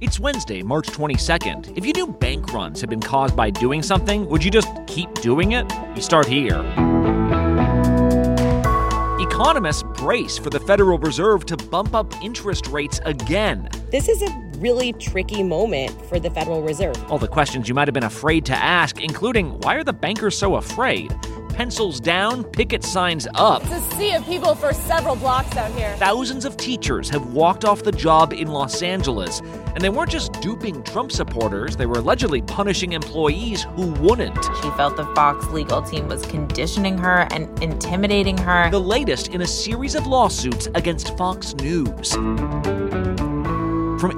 It's 0.00 0.20
Wednesday, 0.20 0.62
March 0.62 0.86
22nd. 0.86 1.76
If 1.76 1.84
you 1.84 1.92
knew 1.92 2.06
bank 2.06 2.52
runs 2.52 2.80
had 2.80 2.88
been 2.88 3.00
caused 3.00 3.34
by 3.34 3.50
doing 3.50 3.82
something, 3.82 4.28
would 4.28 4.44
you 4.44 4.50
just 4.50 4.68
keep 4.86 5.12
doing 5.14 5.52
it? 5.52 5.66
You 5.96 6.00
start 6.00 6.24
here. 6.24 6.60
Economists 9.18 9.82
brace 9.96 10.38
for 10.38 10.50
the 10.50 10.60
Federal 10.60 10.98
Reserve 10.98 11.46
to 11.46 11.56
bump 11.56 11.96
up 11.96 12.14
interest 12.22 12.68
rates 12.68 13.00
again. 13.06 13.68
This 13.90 14.08
is 14.08 14.22
a 14.22 14.30
really 14.58 14.92
tricky 14.92 15.42
moment 15.42 16.00
for 16.06 16.20
the 16.20 16.30
Federal 16.30 16.62
Reserve. 16.62 16.96
All 17.10 17.18
the 17.18 17.26
questions 17.26 17.68
you 17.68 17.74
might 17.74 17.88
have 17.88 17.94
been 17.94 18.04
afraid 18.04 18.46
to 18.46 18.54
ask, 18.54 19.02
including 19.02 19.58
why 19.62 19.74
are 19.74 19.84
the 19.84 19.92
bankers 19.92 20.38
so 20.38 20.54
afraid? 20.54 21.12
Pencils 21.58 21.98
down, 21.98 22.44
picket 22.44 22.84
signs 22.84 23.26
up. 23.34 23.64
It's 23.64 23.72
a 23.72 23.80
sea 23.96 24.14
of 24.14 24.24
people 24.24 24.54
for 24.54 24.72
several 24.72 25.16
blocks 25.16 25.56
out 25.56 25.72
here. 25.72 25.92
Thousands 25.96 26.44
of 26.44 26.56
teachers 26.56 27.10
have 27.10 27.32
walked 27.32 27.64
off 27.64 27.82
the 27.82 27.90
job 27.90 28.32
in 28.32 28.46
Los 28.46 28.80
Angeles. 28.80 29.40
And 29.74 29.80
they 29.80 29.88
weren't 29.88 30.08
just 30.08 30.32
duping 30.34 30.84
Trump 30.84 31.10
supporters, 31.10 31.76
they 31.76 31.86
were 31.86 31.98
allegedly 31.98 32.42
punishing 32.42 32.92
employees 32.92 33.64
who 33.74 33.90
wouldn't. 33.94 34.36
She 34.62 34.70
felt 34.76 34.96
the 34.96 35.04
Fox 35.16 35.48
legal 35.48 35.82
team 35.82 36.06
was 36.06 36.24
conditioning 36.26 36.96
her 36.96 37.26
and 37.32 37.60
intimidating 37.60 38.38
her. 38.38 38.70
The 38.70 38.78
latest 38.78 39.34
in 39.34 39.42
a 39.42 39.46
series 39.48 39.96
of 39.96 40.06
lawsuits 40.06 40.68
against 40.76 41.18
Fox 41.18 41.56
News. 41.56 42.12
From 42.12 42.52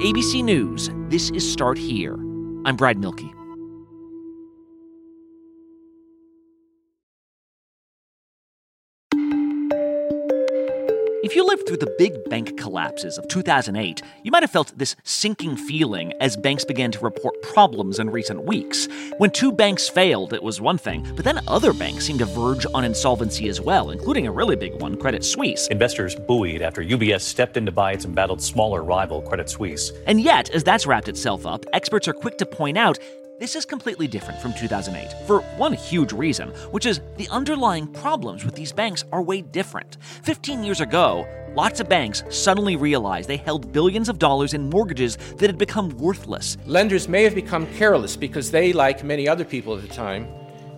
ABC 0.03 0.45
News, 0.45 0.91
this 1.09 1.31
is 1.31 1.51
Start 1.51 1.79
Here. 1.79 2.17
I'm 2.67 2.77
Brad 2.77 2.99
Mielke. 2.99 3.40
If 11.23 11.37
you 11.37 11.47
lived 11.47 11.67
through 11.67 11.77
the 11.77 11.95
big 11.99 12.15
bank 12.31 12.57
collapses 12.57 13.19
of 13.19 13.29
2008, 13.29 14.01
you 14.23 14.31
might 14.31 14.43
have 14.43 14.51
felt 14.51 14.73
this 14.79 14.97
sinking 15.05 15.55
feeling 15.55 16.15
as 16.19 16.35
banks 16.35 16.65
began 16.65 16.91
to 16.93 16.99
report 17.01 17.43
problems 17.43 17.99
in 17.99 18.09
recent 18.09 18.45
weeks. 18.45 18.89
When 19.19 19.31
two 19.31 19.53
banks 19.53 19.87
failed, 19.87 20.33
it 20.33 20.43
was 20.43 20.63
one 20.63 20.79
thing, 20.79 21.07
but 21.15 21.27
then 21.27 21.43
other 21.47 21.75
banks 21.75 22.07
seemed 22.07 22.21
to 22.21 22.25
verge 22.25 22.65
on 22.73 22.87
insolvency 22.87 23.51
as 23.51 23.61
well, 23.61 23.91
including 23.91 24.29
a 24.29 24.33
really 24.33 24.57
big 24.57 24.81
one, 24.81 24.97
Credit 24.97 25.23
Suisse. 25.23 25.69
Investors 25.69 26.17
buoyed 26.17 26.63
after 26.63 26.83
UBS 26.83 27.21
stepped 27.21 27.59
in 27.59 27.67
to 27.67 27.73
buy 27.73 27.93
its 27.93 28.07
embattled 28.07 28.41
smaller 28.41 28.83
rival, 28.83 29.21
Credit 29.21 29.51
Suisse. 29.51 29.93
And 30.07 30.23
yet, 30.23 30.49
as 30.49 30.65
that's 30.65 30.87
wrapped 30.87 31.09
itself 31.09 31.45
up, 31.45 31.67
experts 31.75 32.09
are 32.09 32.15
quick 32.15 32.39
to 32.39 32.47
point 32.47 32.79
out 32.79 32.99
this 33.41 33.57
is 33.57 33.65
completely 33.65 34.07
different 34.07 34.39
from 34.39 34.53
2008 34.53 35.27
for 35.27 35.41
one 35.57 35.73
huge 35.73 36.13
reason, 36.13 36.51
which 36.73 36.85
is 36.85 37.01
the 37.17 37.27
underlying 37.31 37.87
problems 37.87 38.45
with 38.45 38.55
these 38.55 38.71
banks 38.71 39.03
are 39.13 39.23
way 39.23 39.41
different. 39.41 39.97
15 40.25 40.63
years 40.63 40.83
ago, 40.83 41.27
lots 41.57 41.81
of 41.81 41.89
banks 41.89 42.23
suddenly 42.29 42.77
realized 42.77 43.31
they 43.31 43.39
held 43.39 43.73
billions 43.73 44.11
of 44.11 44.19
dollars 44.19 44.53
in 44.53 44.69
mortgages 44.69 45.17
that 45.39 45.49
had 45.49 45.57
become 45.57 45.89
worthless. 45.97 46.59
Lenders 46.67 47.09
may 47.09 47.23
have 47.23 47.35
become 47.35 47.67
careless 47.77 48.15
because 48.15 48.51
they, 48.51 48.75
like 48.75 49.03
many 49.03 49.27
other 49.27 49.47
people 49.47 49.75
at 49.75 49.81
the 49.81 49.89
time, 49.89 50.29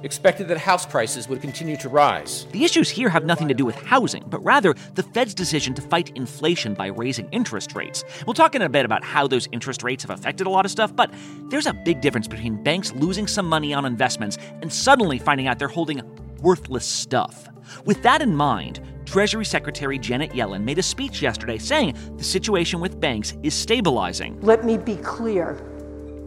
expected 0.03 0.49
that 0.49 0.59
house 0.59 0.87
prices 0.87 1.29
would 1.29 1.41
continue 1.41 1.77
to 1.77 1.89
rise. 1.89 2.47
The 2.53 2.65
issues 2.65 2.89
here 2.91 3.09
have 3.09 3.25
nothing 3.25 3.49
to 3.49 3.55
do 3.55 3.65
with 3.65 3.77
housing, 3.77 4.25
but 4.29 4.43
rather 4.45 4.75
the 4.95 5.03
Fed's 5.03 5.35
decision 5.35 5.75
to 5.75 5.83
fight 5.83 6.11
inflation 6.17 6.75
by 6.75 6.87
raising 6.87 7.29
interest 7.31 7.75
rates. 7.75 8.05
We'll 8.27 8.35
talk 8.35 8.55
in 8.55 8.63
a 8.63 8.69
bit 8.69 8.85
about 8.85 9.05
how 9.05 9.27
those 9.27 9.49
interest 9.53 9.83
rates 9.83 10.05
have 10.05 10.11
affected 10.11 10.47
a 10.47 10.51
lot 10.51 10.65
of 10.65 10.71
stuff, 10.71 10.95
but 10.95 11.13
there's 11.51 11.67
a 11.67 11.73
big 11.73 12.01
difference 12.01 12.29
between 12.29 12.63
banks 12.63 12.93
losing 12.93 13.27
some 13.27 13.49
money 13.49 13.75
on 13.75 13.85
investments 13.85 14.39
and 14.61 14.73
suddenly 14.73 15.19
finding 15.19 15.47
out 15.47 15.59
they're 15.59 15.69
holding 15.69 16.03
worthless 16.41 16.85
stuff. 16.85 17.49
With 17.85 18.03
that 18.03 18.23
in 18.23 18.35
mind, 18.35 18.81
Treasury 19.05 19.45
Secretary 19.45 19.99
Janet 19.99 20.31
Yellen 20.31 20.65
made 20.65 20.79
a 20.79 20.83
speech 20.83 21.23
yesterday 21.23 21.59
saying 21.59 21.97
the 22.17 22.25
situation 22.25 22.81
with 22.81 23.01
banks 23.01 23.35
is 23.43 23.55
stabilizing. 23.55 24.41
Let 24.41 24.65
me 24.65 24.79
be 24.79 24.97
clear. 24.97 25.61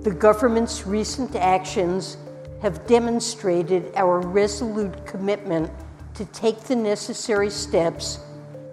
The 0.02 0.12
government's 0.12 0.86
recent 0.86 1.36
actions 1.36 2.18
have 2.66 2.88
demonstrated 2.88 3.92
our 3.96 4.20
resolute 4.20 5.06
commitment 5.06 5.72
to 6.16 6.26
take 6.26 6.60
the 6.62 6.76
necessary 6.76 7.48
steps 7.48 8.18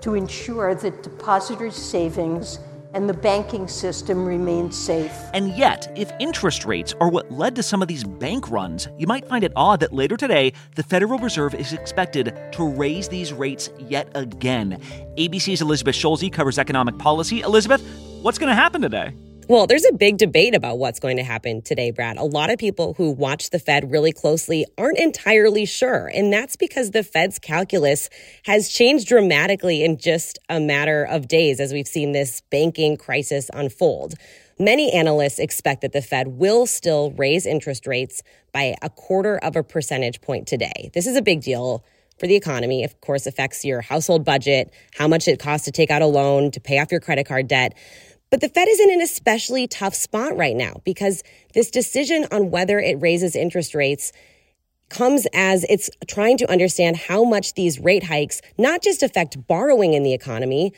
to 0.01 0.15
ensure 0.15 0.75
that 0.75 1.03
depositors' 1.03 1.77
savings 1.77 2.59
and 2.95 3.07
the 3.07 3.13
banking 3.13 3.69
system 3.69 4.25
remain 4.25 4.73
safe. 4.73 5.13
And 5.35 5.51
yet, 5.59 5.93
if 5.95 6.11
interest 6.19 6.65
rates 6.65 6.95
are 7.03 7.11
what 7.11 7.31
led 7.31 7.55
to 7.57 7.63
some 7.63 7.83
of 7.83 7.89
these 7.89 8.03
bank 8.03 8.51
runs, 8.51 8.89
you 8.97 9.07
might 9.07 9.29
find 9.29 9.45
it 9.45 9.53
odd 9.57 9.81
that 9.81 9.93
later 9.93 10.17
today, 10.17 10.55
the 10.75 10.83
Federal 10.83 11.19
Reserve 11.19 11.55
is 11.55 11.75
expected 11.75 12.35
to 12.53 12.67
raise 12.67 13.11
these 13.11 13.31
rates 13.31 13.69
yet 13.79 14.09
again. 14.15 14.81
ABC's 15.19 15.61
Elizabeth 15.61 15.95
Schulze 15.95 16.31
covers 16.31 16.59
economic 16.59 16.97
policy. 16.97 17.43
Elizabeth, 17.43 17.83
what's 18.23 18.39
going 18.39 18.49
to 18.49 18.55
happen 18.55 18.81
today? 18.81 19.13
Well, 19.53 19.67
there's 19.67 19.85
a 19.85 19.93
big 19.93 20.17
debate 20.17 20.55
about 20.55 20.79
what's 20.79 20.99
going 20.99 21.19
to 21.19 21.23
happen 21.23 21.61
today, 21.61 21.91
Brad. 21.91 22.17
A 22.17 22.25
lot 22.25 22.49
of 22.49 22.59
people 22.59 22.95
who 22.95 23.11
watch 23.11 23.51
the 23.51 23.59
Fed 23.59 23.91
really 23.91 24.11
closely 24.11 24.65
aren't 24.79 24.99
entirely 24.99 25.67
sure. 25.67 26.11
And 26.15 26.33
that's 26.33 26.57
because 26.57 26.93
the 26.93 27.03
Fed's 27.03 27.39
calculus 27.39 28.09
has 28.47 28.71
changed 28.71 29.09
dramatically 29.09 29.85
in 29.85 29.99
just 29.99 30.39
a 30.49 30.59
matter 30.59 31.05
of 31.05 31.29
days 31.29 31.61
as 31.61 31.71
we've 31.71 31.87
seen 31.87 32.13
this 32.13 32.41
banking 32.51 32.97
crisis 32.97 33.51
unfold. 33.53 34.15
Many 34.59 34.91
analysts 34.91 35.39
expect 35.39 35.83
that 35.83 35.93
the 35.93 36.01
Fed 36.01 36.29
will 36.29 36.65
still 36.65 37.11
raise 37.11 37.45
interest 37.45 37.87
rates 37.87 38.23
by 38.55 38.75
a 38.81 38.89
quarter 38.89 39.37
of 39.37 39.55
a 39.55 39.63
percentage 39.63 40.23
point 40.23 40.49
today. 40.49 40.91
This 40.95 41.07
is 41.07 41.15
a 41.15 41.21
big 41.21 41.43
deal 41.43 41.85
for 42.19 42.27
the 42.27 42.37
economy. 42.37 42.85
Of 42.85 43.01
course, 43.01 43.27
affects 43.27 43.65
your 43.65 43.81
household 43.81 44.25
budget, 44.25 44.73
how 44.95 45.09
much 45.09 45.29
it 45.29 45.41
costs 45.41 45.65
to 45.65 45.73
take 45.73 45.91
out 45.91 46.03
a 46.03 46.07
loan, 46.07 46.53
to 46.53 46.61
pay 46.61 46.79
off 46.79 46.91
your 46.91 47.01
credit 47.01 47.27
card 47.27 47.49
debt. 47.49 47.75
But 48.33 48.41
the 48.41 48.49
Fed 48.49 48.67
is 48.67 48.81
in 48.81 48.91
an 48.91 49.03
especially 49.03 49.67
tough 49.67 49.95
spot 49.95 50.39
right 50.39 50.57
now 50.57 50.81
because 50.87 51.23
this 51.53 51.71
decision 51.71 52.27
on 52.33 52.51
whether 52.51 52.81
it 52.81 52.95
raises 52.95 53.37
interest 53.37 53.75
rates 53.75 54.11
comes 54.89 55.27
as 55.35 55.65
it's 55.69 55.91
trying 56.09 56.39
to 56.39 56.51
understand 56.51 56.97
how 56.97 57.25
much 57.25 57.53
these 57.53 57.79
rate 57.79 58.05
hikes 58.05 58.41
not 58.57 58.83
just 58.83 59.03
affect 59.03 59.47
borrowing 59.47 59.93
in 59.93 60.03
the 60.03 60.15
economy, 60.15 60.73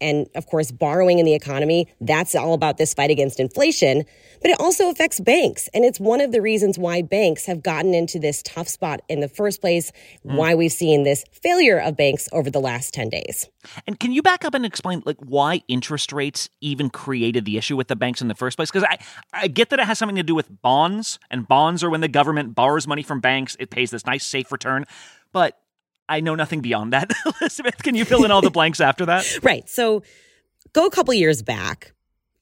and 0.00 0.28
of 0.34 0.46
course, 0.46 0.70
borrowing 0.70 1.18
in 1.18 1.26
the 1.26 1.34
economy, 1.34 1.88
that's 2.00 2.34
all 2.34 2.54
about 2.54 2.78
this 2.78 2.94
fight 2.94 3.10
against 3.10 3.40
inflation. 3.40 4.04
But 4.40 4.50
it 4.50 4.60
also 4.60 4.90
affects 4.90 5.18
banks. 5.20 5.68
And 5.74 5.84
it's 5.84 5.98
one 5.98 6.20
of 6.20 6.32
the 6.32 6.40
reasons 6.40 6.78
why 6.78 7.02
banks 7.02 7.46
have 7.46 7.62
gotten 7.62 7.94
into 7.94 8.18
this 8.18 8.42
tough 8.42 8.68
spot 8.68 9.00
in 9.08 9.20
the 9.20 9.28
first 9.28 9.60
place, 9.60 9.90
mm. 10.24 10.36
why 10.36 10.54
we've 10.54 10.72
seen 10.72 11.02
this 11.02 11.24
failure 11.32 11.78
of 11.78 11.96
banks 11.96 12.28
over 12.32 12.50
the 12.50 12.60
last 12.60 12.94
10 12.94 13.08
days. 13.08 13.48
And 13.86 13.98
can 13.98 14.12
you 14.12 14.22
back 14.22 14.44
up 14.44 14.54
and 14.54 14.64
explain 14.64 15.02
like 15.04 15.18
why 15.18 15.62
interest 15.68 16.12
rates 16.12 16.48
even 16.60 16.90
created 16.90 17.44
the 17.44 17.58
issue 17.58 17.76
with 17.76 17.88
the 17.88 17.96
banks 17.96 18.22
in 18.22 18.28
the 18.28 18.34
first 18.34 18.56
place? 18.56 18.70
Because 18.70 18.84
I, 18.88 18.98
I 19.32 19.48
get 19.48 19.70
that 19.70 19.80
it 19.80 19.86
has 19.86 19.98
something 19.98 20.16
to 20.16 20.22
do 20.22 20.34
with 20.34 20.62
bonds, 20.62 21.18
and 21.30 21.46
bonds 21.46 21.82
are 21.82 21.90
when 21.90 22.00
the 22.00 22.08
government 22.08 22.54
borrows 22.54 22.86
money 22.86 23.02
from 23.02 23.20
banks, 23.20 23.56
it 23.58 23.70
pays 23.70 23.90
this 23.90 24.06
nice 24.06 24.24
safe 24.24 24.52
return. 24.52 24.84
But 25.32 25.58
I 26.08 26.20
know 26.20 26.34
nothing 26.34 26.60
beyond 26.60 26.92
that. 26.92 27.12
Elizabeth, 27.40 27.82
can 27.82 27.94
you 27.94 28.04
fill 28.04 28.24
in 28.24 28.30
all 28.30 28.40
the 28.40 28.50
blanks 28.50 28.80
after 28.80 29.06
that? 29.06 29.26
Right. 29.42 29.68
So 29.68 30.02
go 30.72 30.86
a 30.86 30.90
couple 30.90 31.14
years 31.14 31.42
back. 31.42 31.92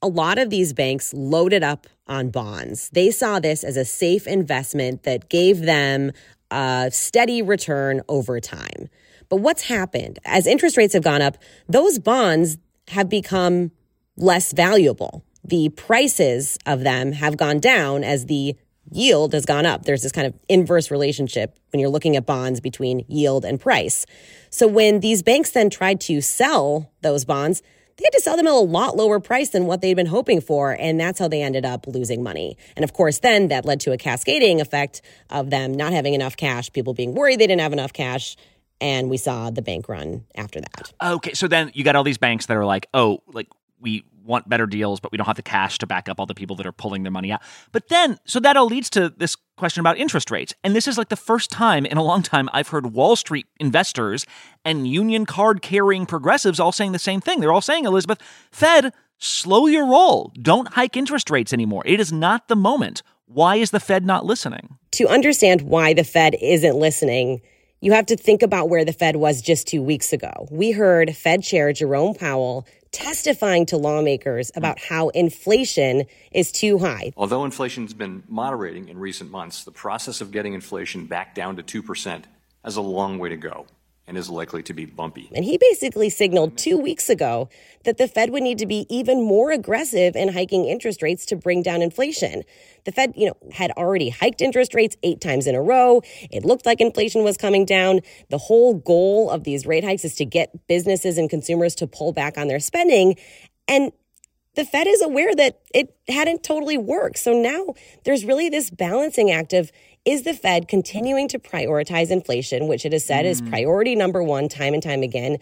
A 0.03 0.09
lot 0.09 0.39
of 0.39 0.51
these 0.51 0.73
banks 0.73 1.13
loaded 1.15 1.63
up 1.63 1.87
on 2.07 2.31
bonds. 2.31 2.91
They 2.91 3.11
saw 3.11 3.41
this 3.41 3.65
as 3.65 3.77
a 3.77 3.85
safe 3.85 4.27
investment 4.27 5.03
that 5.03 5.29
gave 5.29 5.61
them 5.61 6.13
a 6.51 6.89
steady 6.93 7.43
return 7.43 8.03
over 8.09 8.41
time. 8.41 8.89
But 9.29 9.37
what's 9.37 9.63
happened? 9.63 10.19
As 10.25 10.47
interest 10.47 10.77
rates 10.77 10.95
have 10.95 11.03
gone 11.03 11.23
up, 11.23 11.37
those 11.69 11.99
bonds 11.99 12.59
have 12.89 13.09
become 13.09 13.73
less 14.17 14.53
valuable. 14.53 15.25
The 15.45 15.69
prices 15.71 16.59
of 16.67 16.81
them 16.81 17.13
have 17.13 17.37
gone 17.37 17.61
down 17.61 18.05
as 18.05 18.27
the 18.27 18.57
yield 18.91 19.33
has 19.33 19.45
gone 19.45 19.67
up. 19.67 19.85
There's 19.85 20.03
this 20.03 20.13
kind 20.13 20.27
of 20.27 20.35
inverse 20.49 20.91
relationship 20.91 21.59
when 21.73 21.81
you're 21.81 21.91
looking 21.91 22.17
at 22.17 22.27
bonds 22.27 22.61
between 22.61 23.05
yield 23.09 23.45
and 23.45 23.61
price. 23.61 24.07
So 24.51 24.67
when 24.67 25.01
these 25.01 25.23
banks 25.23 25.51
then 25.51 25.71
tried 25.71 26.01
to 26.03 26.21
sell 26.21 26.91
those 27.03 27.25
bonds, 27.25 27.63
they 27.97 28.05
had 28.05 28.13
to 28.13 28.21
sell 28.21 28.37
them 28.37 28.47
at 28.47 28.53
a 28.53 28.57
lot 28.57 28.97
lower 28.97 29.21
price 29.21 29.51
than 29.51 29.67
what 29.67 29.81
they'd 29.81 29.95
been 29.95 30.07
hoping 30.07 30.41
for. 30.41 30.77
And 30.79 31.01
that's 31.01 31.19
how 31.19 31.29
they 31.29 31.43
ended 31.43 31.65
up 31.65 31.87
losing 31.87 32.23
money. 32.23 32.57
And 32.77 32.85
of 32.85 32.93
course, 32.93 33.21
then 33.21 33.49
that 33.49 33.65
led 33.65 33.81
to 33.81 33.93
a 33.93 33.97
cascading 33.97 34.61
effect 34.61 35.01
of 35.31 35.51
them 35.51 35.73
not 35.73 35.93
having 35.93 36.15
enough 36.15 36.37
cash, 36.37 36.71
people 36.73 36.95
being 36.95 37.15
worried 37.15 37.39
they 37.39 37.47
didn't 37.47 37.63
have 37.63 37.73
enough 37.73 37.93
cash. 37.93 38.37
And 38.79 39.09
we 39.09 39.17
saw 39.17 39.49
the 39.49 39.63
bank 39.63 39.89
run 39.89 40.25
after 40.35 40.61
that. 40.61 40.93
Okay. 41.03 41.33
So 41.33 41.49
then 41.49 41.71
you 41.73 41.83
got 41.83 41.97
all 41.97 42.05
these 42.05 42.19
banks 42.19 42.47
that 42.47 42.57
are 42.59 42.67
like, 42.67 42.87
oh, 42.93 43.23
like 43.33 43.49
we 43.81 44.05
want 44.27 44.49
better 44.49 44.67
deals, 44.67 45.01
but 45.01 45.13
we 45.13 45.19
don't 45.19 45.27
have 45.27 45.37
the 45.37 45.43
cash 45.43 45.79
to 45.79 45.87
back 45.87 46.09
up 46.09 46.19
all 46.19 46.27
the 46.27 46.35
people 46.35 46.57
that 46.57 46.67
are 46.67 46.73
pulling 46.73 47.03
their 47.03 47.13
money 47.13 47.33
out. 47.33 47.41
But 47.73 47.89
then, 47.89 48.19
so 48.27 48.41
that 48.41 48.57
all 48.57 48.67
leads 48.67 48.91
to 48.91 49.11
this 49.17 49.37
question 49.57 49.81
about 49.81 49.97
interest 49.99 50.31
rates. 50.31 50.55
And 50.63 50.75
this 50.75 50.87
is 50.87 50.99
like 50.99 51.09
the 51.09 51.17
first 51.17 51.51
time 51.51 51.87
in 51.87 51.97
a 51.97 52.03
long 52.03 52.23
time 52.23 52.49
I've 52.53 52.69
heard 52.69 52.93
Wall 52.93 53.17
Street 53.17 53.47
investors 53.59 54.27
and 54.65 54.87
union 54.89 55.27
card 55.27 55.63
carrying 55.63 56.07
progressives 56.07 56.61
all 56.61 56.73
saying 56.73 56.93
the 56.93 56.99
same 56.99 57.21
thing. 57.21 57.41
They're 57.41 57.53
all 57.53 57.61
saying, 57.61 57.85
Elizabeth, 57.85 58.19
Fed, 58.51 58.93
slow 59.19 59.67
your 59.67 59.87
roll. 59.87 60.33
Don't 60.41 60.69
hike 60.75 60.97
interest 60.97 61.31
rates 61.31 61.53
anymore. 61.53 61.83
It 61.87 62.01
is 62.01 62.13
not 62.13 62.49
the 62.49 62.57
moment. 62.57 63.03
Why 63.27 63.57
is 63.57 63.71
the 63.71 63.81
Fed 63.81 64.05
not 64.05 64.25
listening? 64.25 64.79
To 64.93 65.09
understand 65.09 65.63
why 65.63 65.95
the 65.95 66.05
Fed 66.05 66.37
isn't 66.41 66.77
listening, 66.77 67.41
you 67.81 67.93
have 67.93 68.07
to 68.07 68.17
think 68.17 68.43
about 68.43 68.69
where 68.69 68.85
the 68.85 68.93
Fed 68.93 69.17
was 69.17 69.43
just 69.43 69.67
two 69.67 69.83
weeks 69.83 70.13
ago. 70.13 70.49
We 70.51 70.71
heard 70.71 71.15
Fed 71.15 71.43
Chair 71.43 71.73
Jerome 71.73 72.15
Powell 72.15 72.67
testifying 72.97 73.67
to 73.67 73.77
lawmakers 73.77 74.51
hmm. 74.53 74.59
about 74.59 74.79
how 74.79 75.11
inflation 75.11 76.05
is 76.33 76.51
too 76.51 76.79
high. 76.79 77.13
Although 77.17 77.45
inflation's 77.45 77.95
been 77.95 78.23
moderating 78.29 78.89
in 78.89 78.99
recent 78.99 79.31
months, 79.31 79.65
the 79.65 79.71
process 79.71 80.21
of 80.21 80.31
getting 80.31 80.55
inflation 80.55 81.07
back 81.07 81.35
down 81.35 81.57
to 81.57 81.63
2% 81.63 82.25
has 82.65 82.77
a 82.77 82.81
long 82.81 83.19
way 83.19 83.29
to 83.29 83.37
go 83.37 83.67
and 84.07 84.17
is 84.17 84.31
likely 84.31 84.63
to 84.63 84.73
be 84.73 84.85
bumpy. 84.85 85.29
And 85.35 85.45
he 85.45 85.59
basically 85.59 86.11
signaled 86.11 86.57
two 86.57 86.79
weeks 86.79 87.09
ago 87.09 87.49
that 87.85 87.99
the 87.99 88.07
Fed 88.07 88.31
would 88.31 88.43
need 88.43 88.59
to 88.59 88.67
be 88.67 88.87
even 88.89 89.23
more 89.23 89.51
aggressive 89.51 90.15
in 90.15 90.33
hiking 90.33 90.65
interest 90.65 91.03
rates 91.03 91.27
to 91.27 91.37
bring 91.37 91.63
down 91.63 91.83
inflation. 91.83 92.43
The 92.85 92.93
Fed, 92.93 93.15
you 93.17 93.27
know, 93.27 93.37
had 93.53 93.73
already 93.73 94.11
hiked 94.11 94.41
interest 94.41 94.75
rates 94.75 94.97
eight 95.03 95.21
times 95.21 95.47
in 95.47 95.55
a 95.55 95.63
row. 95.63 96.03
It 96.31 96.45
looked 96.45 96.67
like 96.67 96.81
inflation 96.81 97.25
was 97.25 97.37
coming 97.37 97.65
down. 97.65 98.01
The 98.31 98.39
whole 98.39 98.75
goal 98.75 99.31
of 99.31 99.45
these 99.45 99.67
rate 99.67 99.85
hikes 99.85 100.05
is 100.05 100.15
to 100.17 100.25
get 100.25 100.67
businesses 100.69 101.19
and 101.19 101.29
consumers 101.29 101.75
to 101.77 101.87
pull 101.87 102.13
back 102.13 102.39
on 102.39 102.47
their 102.47 102.61
spending. 102.61 103.17
And 103.67 103.91
the 104.55 104.65
Fed 104.65 104.87
is 104.87 105.03
aware 105.03 105.35
that 105.35 105.61
it 105.75 105.95
hadn't 106.09 106.43
totally 106.43 106.79
worked. 106.79 107.19
So 107.19 107.33
now 107.33 107.75
there's 108.05 108.25
really 108.25 108.49
this 108.49 108.71
balancing 108.71 109.31
act 109.31 109.53
of 109.53 109.71
is 110.07 110.23
the 110.23 110.33
Fed 110.33 110.69
continuing 110.69 111.29
to 111.29 111.39
prioritize 111.39 112.11
inflation, 112.11 112.69
which 112.69 112.87
it 112.87 112.93
has 112.93 113.05
said 113.05 113.25
mm. 113.25 113.29
is 113.29 113.43
priority 113.43 113.97
number 113.97 114.23
one 114.23 114.49
time 114.49 114.73
and 114.73 114.83
time 114.83 115.03
again? 115.03 115.39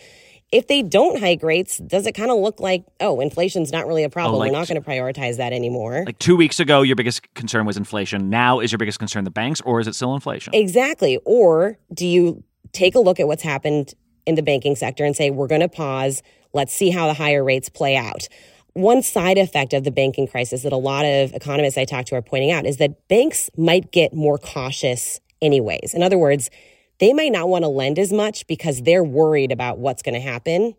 If 0.51 0.69
they 0.69 0.83
don't 0.83 1.19
hike 1.19 1.43
rates, 1.43 1.79
does 1.79 2.07
it 2.07 2.13
kind 2.13 2.31
of 2.31 2.39
look 2.39 2.61
like, 2.61 2.85
oh, 3.01 3.21
inflation's 3.21 3.73
not 3.73 3.87
really 3.87 4.05
a 4.05 4.09
problem? 4.09 4.37
Oh, 4.37 4.39
like, 4.39 4.53
We're 4.53 4.59
not 4.59 4.69
going 4.69 4.81
to 4.81 4.89
prioritize 4.89 5.37
that 5.37 5.53
anymore. 5.53 6.05
Like 6.07 6.19
two 6.19 6.37
weeks 6.37 6.61
ago, 6.61 6.83
your 6.83 6.97
biggest 6.97 7.33
concern 7.35 7.67
was 7.67 7.77
inflation. 7.77 8.31
Now, 8.31 8.61
is 8.61 8.73
your 8.73 8.79
biggest 8.79 8.99
concern 8.99 9.25
the 9.25 9.31
banks, 9.31 9.61
or 9.63 9.81
is 9.81 9.87
it 9.87 9.95
still 9.95 10.15
inflation? 10.15 10.55
Exactly. 10.55 11.19
Or 11.25 11.77
do 11.93 12.07
you 12.07 12.43
take 12.73 12.95
a 12.95 13.01
look 13.01 13.21
at 13.21 13.27
what's 13.27 13.43
happened 13.43 13.95
in 14.27 14.35
the 14.35 14.43
banking 14.43 14.77
sector 14.77 15.05
and 15.05 15.17
say, 15.17 15.31
we're 15.31 15.49
going 15.49 15.61
to 15.61 15.69
pause, 15.69 16.23
let's 16.53 16.73
see 16.73 16.91
how 16.91 17.07
the 17.07 17.15
higher 17.15 17.43
rates 17.43 17.69
play 17.69 17.97
out? 17.97 18.29
One 18.75 19.03
side 19.03 19.38
effect 19.38 19.73
of 19.73 19.85
the 19.85 19.91
banking 19.91 20.26
crisis 20.26 20.62
that 20.62 20.73
a 20.73 20.76
lot 20.76 21.05
of 21.05 21.32
economists 21.32 21.79
I 21.79 21.85
talk 21.85 22.06
to 22.06 22.17
are 22.17 22.23
pointing 22.23 22.50
out 22.50 22.67
is 22.67 22.76
that 22.79 23.09
banks 23.09 23.49
might 23.56 23.93
get 23.93 24.12
more 24.12 24.37
cautious 24.37 25.21
anyways. 25.41 25.94
In 25.94 26.03
other 26.03 26.19
words, 26.19 26.50
they 26.99 27.12
might 27.12 27.32
not 27.32 27.49
want 27.49 27.65
to 27.65 27.69
lend 27.69 27.99
as 27.99 28.12
much 28.12 28.47
because 28.47 28.82
they're 28.82 29.05
worried 29.05 29.53
about 29.53 29.79
what's 29.79 30.03
going 30.03 30.15
to 30.15 30.21
happen. 30.21 30.75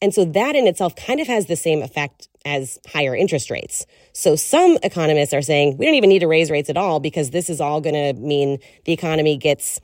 And 0.00 0.12
so 0.14 0.24
that 0.24 0.56
in 0.56 0.66
itself 0.66 0.96
kind 0.96 1.20
of 1.20 1.26
has 1.26 1.46
the 1.46 1.56
same 1.56 1.82
effect 1.82 2.28
as 2.44 2.78
higher 2.86 3.16
interest 3.16 3.50
rates. 3.50 3.86
So 4.12 4.36
some 4.36 4.78
economists 4.82 5.32
are 5.32 5.42
saying 5.42 5.78
we 5.78 5.86
don't 5.86 5.94
even 5.94 6.10
need 6.10 6.18
to 6.18 6.28
raise 6.28 6.50
rates 6.50 6.68
at 6.68 6.76
all 6.76 7.00
because 7.00 7.30
this 7.30 7.48
is 7.48 7.60
all 7.60 7.80
going 7.80 7.94
to 7.94 8.20
mean 8.20 8.58
the 8.84 8.92
economy 8.92 9.36
gets 9.36 9.80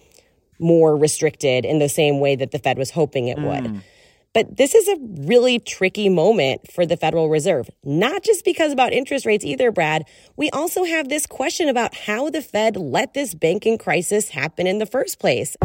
more 0.58 0.96
restricted 0.96 1.64
in 1.64 1.78
the 1.78 1.88
same 1.88 2.20
way 2.20 2.36
that 2.36 2.50
the 2.50 2.58
Fed 2.58 2.76
was 2.76 2.90
hoping 2.90 3.28
it 3.28 3.38
would. 3.38 3.64
Mm. 3.64 3.82
But 4.32 4.58
this 4.58 4.76
is 4.76 4.86
a 4.86 4.96
really 5.26 5.58
tricky 5.58 6.08
moment 6.08 6.70
for 6.70 6.86
the 6.86 6.96
Federal 6.96 7.28
Reserve, 7.28 7.68
not 7.82 8.22
just 8.22 8.44
because 8.44 8.72
about 8.72 8.92
interest 8.92 9.26
rates 9.26 9.44
either, 9.44 9.72
Brad. 9.72 10.04
We 10.36 10.50
also 10.50 10.84
have 10.84 11.08
this 11.08 11.26
question 11.26 11.68
about 11.68 11.96
how 11.96 12.30
the 12.30 12.40
Fed 12.40 12.76
let 12.76 13.12
this 13.12 13.34
banking 13.34 13.76
crisis 13.76 14.28
happen 14.28 14.68
in 14.68 14.78
the 14.78 14.86
first 14.86 15.18
place. 15.18 15.56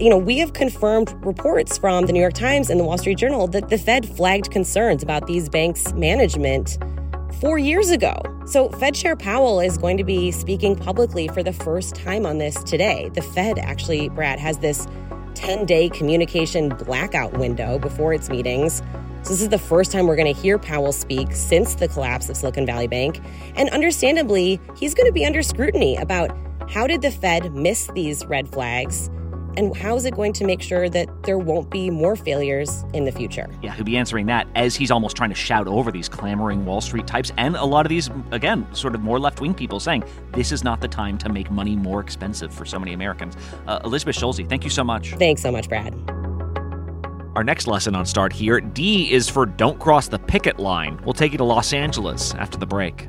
You 0.00 0.08
know, 0.08 0.16
we 0.16 0.38
have 0.38 0.54
confirmed 0.54 1.14
reports 1.26 1.76
from 1.76 2.06
the 2.06 2.12
New 2.14 2.20
York 2.20 2.32
Times 2.32 2.70
and 2.70 2.80
the 2.80 2.84
Wall 2.84 2.96
Street 2.96 3.18
Journal 3.18 3.48
that 3.48 3.68
the 3.68 3.76
Fed 3.76 4.08
flagged 4.08 4.50
concerns 4.50 5.02
about 5.02 5.26
these 5.26 5.50
banks' 5.50 5.92
management 5.92 6.78
four 7.38 7.58
years 7.58 7.90
ago. 7.90 8.22
So, 8.46 8.70
Fed 8.70 8.94
Chair 8.94 9.14
Powell 9.14 9.60
is 9.60 9.76
going 9.76 9.98
to 9.98 10.04
be 10.04 10.30
speaking 10.30 10.74
publicly 10.74 11.28
for 11.28 11.42
the 11.42 11.52
first 11.52 11.94
time 11.94 12.24
on 12.24 12.38
this 12.38 12.62
today. 12.62 13.10
The 13.12 13.20
Fed 13.20 13.58
actually, 13.58 14.08
Brad, 14.08 14.38
has 14.38 14.58
this 14.58 14.86
10 15.38 15.66
day 15.66 15.88
communication 15.88 16.68
blackout 16.68 17.38
window 17.38 17.78
before 17.78 18.12
its 18.12 18.28
meetings. 18.28 18.82
So, 19.22 19.30
this 19.30 19.40
is 19.40 19.48
the 19.48 19.58
first 19.58 19.92
time 19.92 20.08
we're 20.08 20.16
going 20.16 20.34
to 20.34 20.40
hear 20.40 20.58
Powell 20.58 20.92
speak 20.92 21.32
since 21.32 21.76
the 21.76 21.86
collapse 21.86 22.28
of 22.28 22.36
Silicon 22.36 22.66
Valley 22.66 22.88
Bank. 22.88 23.20
And 23.54 23.70
understandably, 23.70 24.60
he's 24.76 24.94
going 24.94 25.06
to 25.06 25.12
be 25.12 25.24
under 25.24 25.42
scrutiny 25.42 25.96
about 25.96 26.36
how 26.68 26.88
did 26.88 27.02
the 27.02 27.10
Fed 27.12 27.54
miss 27.54 27.88
these 27.94 28.26
red 28.26 28.48
flags 28.48 29.10
and 29.58 29.76
how 29.76 29.96
is 29.96 30.04
it 30.04 30.14
going 30.14 30.32
to 30.34 30.44
make 30.44 30.62
sure 30.62 30.88
that 30.88 31.08
there 31.24 31.36
won't 31.36 31.68
be 31.68 31.90
more 31.90 32.14
failures 32.14 32.84
in 32.94 33.04
the 33.04 33.12
future? 33.12 33.48
Yeah, 33.60 33.74
he'll 33.74 33.84
be 33.84 33.96
answering 33.96 34.26
that 34.26 34.46
as 34.54 34.76
he's 34.76 34.92
almost 34.92 35.16
trying 35.16 35.30
to 35.30 35.36
shout 35.36 35.66
over 35.66 35.90
these 35.90 36.08
clamoring 36.08 36.64
Wall 36.64 36.80
Street 36.80 37.06
types 37.08 37.32
and 37.36 37.56
a 37.56 37.64
lot 37.64 37.84
of 37.84 37.90
these, 37.90 38.08
again, 38.30 38.72
sort 38.72 38.94
of 38.94 39.02
more 39.02 39.18
left 39.18 39.40
wing 39.40 39.52
people 39.52 39.80
saying 39.80 40.04
this 40.32 40.52
is 40.52 40.62
not 40.62 40.80
the 40.80 40.88
time 40.88 41.18
to 41.18 41.28
make 41.28 41.50
money 41.50 41.74
more 41.74 42.00
expensive 42.00 42.54
for 42.54 42.64
so 42.64 42.78
many 42.78 42.92
Americans. 42.92 43.36
Uh, 43.66 43.80
Elizabeth 43.84 44.14
Schulze, 44.14 44.40
thank 44.48 44.62
you 44.62 44.70
so 44.70 44.84
much. 44.84 45.14
Thanks 45.14 45.42
so 45.42 45.50
much, 45.50 45.68
Brad. 45.68 45.92
Our 47.34 47.44
next 47.44 47.66
lesson 47.66 47.94
on 47.96 48.06
Start 48.06 48.32
Here 48.32 48.60
D 48.60 49.12
is 49.12 49.28
for 49.28 49.44
don't 49.44 49.78
cross 49.80 50.06
the 50.06 50.18
picket 50.18 50.58
line. 50.58 51.00
We'll 51.04 51.14
take 51.14 51.32
you 51.32 51.38
to 51.38 51.44
Los 51.44 51.72
Angeles 51.72 52.34
after 52.34 52.58
the 52.58 52.66
break. 52.66 53.08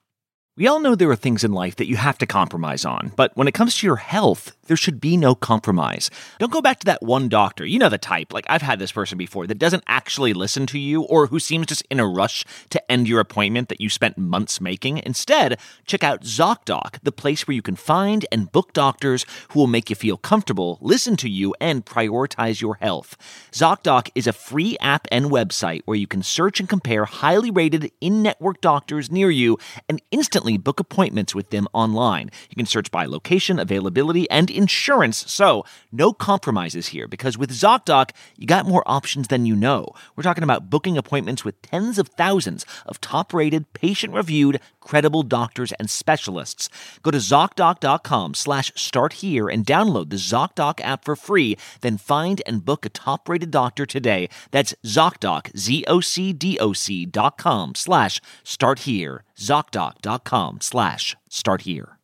We 0.61 0.67
all 0.67 0.79
know 0.79 0.93
there 0.93 1.09
are 1.09 1.15
things 1.15 1.43
in 1.43 1.53
life 1.53 1.77
that 1.77 1.87
you 1.87 1.95
have 1.95 2.19
to 2.19 2.27
compromise 2.27 2.85
on, 2.85 3.13
but 3.15 3.35
when 3.35 3.47
it 3.47 3.55
comes 3.55 3.75
to 3.77 3.87
your 3.87 3.95
health, 3.95 4.55
there 4.67 4.77
should 4.77 5.01
be 5.01 5.17
no 5.17 5.33
compromise. 5.33 6.11
Don't 6.37 6.51
go 6.51 6.61
back 6.61 6.79
to 6.81 6.85
that 6.85 7.01
one 7.01 7.29
doctor. 7.29 7.65
You 7.65 7.79
know 7.79 7.89
the 7.89 7.97
type. 7.97 8.31
Like, 8.31 8.45
I've 8.47 8.61
had 8.61 8.77
this 8.77 8.91
person 8.91 9.17
before 9.17 9.47
that 9.47 9.57
doesn't 9.57 9.83
actually 9.87 10.33
listen 10.33 10.67
to 10.67 10.77
you 10.77 11.01
or 11.01 11.25
who 11.25 11.39
seems 11.39 11.65
just 11.65 11.83
in 11.89 11.99
a 11.99 12.07
rush 12.07 12.45
to 12.69 12.91
end 12.91 13.07
your 13.07 13.19
appointment 13.19 13.69
that 13.69 13.81
you 13.81 13.89
spent 13.89 14.19
months 14.19 14.61
making. 14.61 15.01
Instead, 15.03 15.59
check 15.87 16.03
out 16.03 16.21
ZocDoc, 16.21 16.99
the 17.01 17.11
place 17.11 17.47
where 17.47 17.55
you 17.55 17.63
can 17.63 17.75
find 17.75 18.27
and 18.31 18.51
book 18.51 18.71
doctors 18.71 19.25
who 19.49 19.59
will 19.59 19.67
make 19.67 19.89
you 19.89 19.95
feel 19.95 20.15
comfortable, 20.15 20.77
listen 20.79 21.17
to 21.17 21.27
you, 21.27 21.55
and 21.59 21.87
prioritize 21.87 22.61
your 22.61 22.75
health. 22.75 23.17
ZocDoc 23.51 24.11
is 24.13 24.27
a 24.27 24.31
free 24.31 24.77
app 24.79 25.07
and 25.11 25.25
website 25.25 25.81
where 25.85 25.97
you 25.97 26.07
can 26.07 26.21
search 26.21 26.59
and 26.59 26.69
compare 26.69 27.05
highly 27.05 27.49
rated 27.49 27.91
in 27.99 28.21
network 28.21 28.61
doctors 28.61 29.09
near 29.09 29.31
you 29.31 29.57
and 29.89 30.01
instantly 30.11 30.50
instantly 30.51 30.57
book 30.57 30.79
appointments 30.79 31.33
with 31.35 31.49
them 31.49 31.67
online. 31.73 32.29
You 32.49 32.55
can 32.55 32.65
search 32.65 32.91
by 32.91 33.05
location, 33.05 33.59
availability, 33.59 34.29
and 34.29 34.49
insurance. 34.49 35.31
So, 35.31 35.65
no 35.91 36.13
compromises 36.13 36.87
here 36.87 37.07
because 37.07 37.37
with 37.37 37.51
ZocDoc, 37.51 38.11
you 38.37 38.47
got 38.47 38.67
more 38.67 38.83
options 38.85 39.27
than 39.27 39.45
you 39.45 39.55
know. 39.55 39.87
We're 40.15 40.23
talking 40.23 40.43
about 40.43 40.69
booking 40.69 40.97
appointments 40.97 41.45
with 41.45 41.61
tens 41.61 41.97
of 41.97 42.09
thousands 42.09 42.65
of 42.85 42.99
top 42.99 43.33
rated, 43.33 43.71
patient 43.73 44.13
reviewed, 44.13 44.59
credible 44.81 45.23
doctors 45.23 45.71
and 45.73 45.89
specialists. 45.89 46.69
Go 47.01 47.11
to 47.11 47.19
ZocDoc.com 47.19 48.33
slash 48.33 48.73
start 48.75 49.13
here 49.13 49.47
and 49.47 49.65
download 49.65 50.09
the 50.09 50.17
ZocDoc 50.17 50.81
app 50.81 51.05
for 51.05 51.15
free. 51.15 51.55
Then 51.79 51.97
find 51.97 52.41
and 52.45 52.65
book 52.65 52.85
a 52.85 52.89
top 52.89 53.29
rated 53.29 53.51
doctor 53.51 53.85
today. 53.85 54.27
That's 54.51 54.75
ZocDoc, 54.83 55.55
Z 55.55 55.85
O 55.87 56.01
C 56.01 56.33
D 56.33 56.57
O 56.59 56.73
C 56.73 57.05
dot 57.05 57.37
com 57.37 57.75
slash 57.75 58.19
start 58.43 58.79
here. 58.79 59.23
ZocDoc.com 59.37 60.59
slash 60.61 61.15
start 61.29 61.61
here. 61.61 62.00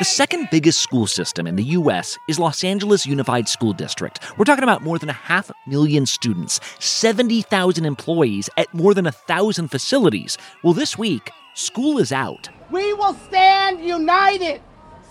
The 0.00 0.06
second 0.06 0.48
biggest 0.50 0.80
school 0.80 1.06
system 1.06 1.46
in 1.46 1.56
the 1.56 1.76
U.S. 1.76 2.18
is 2.26 2.38
Los 2.38 2.64
Angeles 2.64 3.04
Unified 3.04 3.50
School 3.50 3.74
District. 3.74 4.18
We're 4.38 4.46
talking 4.46 4.64
about 4.64 4.82
more 4.82 4.98
than 4.98 5.10
a 5.10 5.12
half 5.12 5.50
million 5.66 6.06
students, 6.06 6.58
70,000 6.78 7.84
employees 7.84 8.48
at 8.56 8.72
more 8.72 8.94
than 8.94 9.04
a 9.04 9.12
thousand 9.12 9.68
facilities. 9.68 10.38
Well, 10.64 10.72
this 10.72 10.96
week, 10.96 11.30
school 11.52 11.98
is 11.98 12.12
out. 12.12 12.48
We 12.70 12.94
will 12.94 13.12
stand 13.12 13.84
united, 13.84 14.62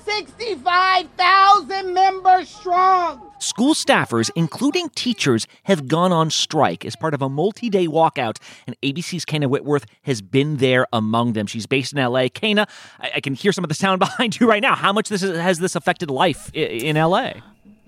65,000 0.05 1.93
members 1.93 2.49
strong. 2.49 3.28
School 3.39 3.73
staffers, 3.73 4.29
including 4.35 4.89
teachers, 4.89 5.47
have 5.63 5.87
gone 5.87 6.11
on 6.11 6.29
strike 6.29 6.83
as 6.85 6.95
part 6.95 7.13
of 7.13 7.21
a 7.21 7.29
multi 7.29 7.69
day 7.69 7.87
walkout, 7.87 8.37
and 8.67 8.75
ABC's 8.81 9.25
Kayna 9.25 9.47
Whitworth 9.47 9.85
has 10.03 10.21
been 10.21 10.57
there 10.57 10.85
among 10.91 11.33
them. 11.33 11.47
She's 11.47 11.65
based 11.65 11.93
in 11.93 11.99
LA. 11.99 12.23
Kayna, 12.27 12.67
I, 12.99 13.11
I 13.15 13.19
can 13.21 13.33
hear 13.33 13.51
some 13.51 13.63
of 13.63 13.69
the 13.69 13.75
sound 13.75 13.99
behind 14.07 14.39
you 14.39 14.47
right 14.49 14.61
now. 14.61 14.75
How 14.75 14.91
much 14.93 15.09
this 15.09 15.23
is, 15.23 15.37
has 15.37 15.59
this 15.59 15.75
affected 15.75 16.09
life 16.11 16.51
i- 16.53 16.57
in 16.59 16.95
LA? 16.97 17.31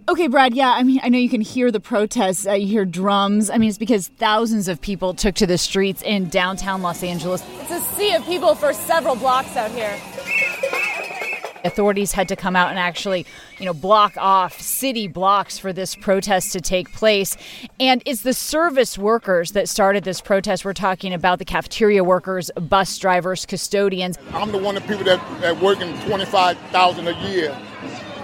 Okay, 0.10 0.28
Brad, 0.28 0.54
yeah, 0.56 0.72
I 0.72 0.84
mean, 0.84 1.00
I 1.04 1.10
know 1.10 1.20
you 1.20 1.30
can 1.30 1.42
hear 1.42 1.70
the 1.72 1.80
protests, 1.80 2.48
uh, 2.48 2.54
you 2.54 2.68
hear 2.68 2.86
drums. 2.86 3.50
I 3.50 3.58
mean, 3.58 3.70
it's 3.70 3.78
because 3.78 4.08
thousands 4.08 4.68
of 4.68 4.82
people 4.82 5.14
took 5.14 5.36
to 5.36 5.46
the 5.48 5.58
streets 5.58 6.02
in 6.02 6.28
downtown 6.30 6.82
Los 6.82 7.04
Angeles. 7.04 7.44
It's 7.62 7.72
a 7.72 7.80
sea 7.96 8.14
of 8.16 8.26
people 8.26 8.56
for 8.56 8.74
several 8.74 9.16
blocks 9.16 9.56
out 9.56 9.72
here. 9.72 9.96
Authorities 11.64 12.12
had 12.12 12.28
to 12.30 12.36
come 12.36 12.56
out 12.56 12.70
and 12.70 12.80
actually, 12.80 13.26
you 13.60 13.66
know, 13.66 13.74
block 13.74 14.14
off 14.18 14.60
city 14.60 15.08
blocks 15.08 15.58
for 15.58 15.72
this 15.74 15.96
protest 15.96 16.54
to 16.54 16.62
take 16.62 16.92
place. 16.92 17.38
And 17.80 18.02
it's 18.06 18.22
the 18.22 18.34
service 18.34 18.98
workers 18.98 19.52
that 19.52 19.70
started 19.70 20.04
this 20.04 20.22
protest. 20.22 20.66
We're 20.66 20.74
talking 20.74 21.14
about 21.14 21.40
the 21.40 21.46
cafeteria 21.46 22.04
workers, 22.04 22.52
bus 22.56 22.98
drivers, 22.98 23.46
custodians. 23.46 24.18
I'm 24.34 24.52
the 24.52 24.58
one 24.58 24.78
of 24.78 24.84
the 24.84 24.90
people 24.90 25.06
that, 25.06 25.42
that 25.42 25.62
working 25.62 25.94
25000 26.02 27.08
a 27.08 27.30
year 27.30 27.58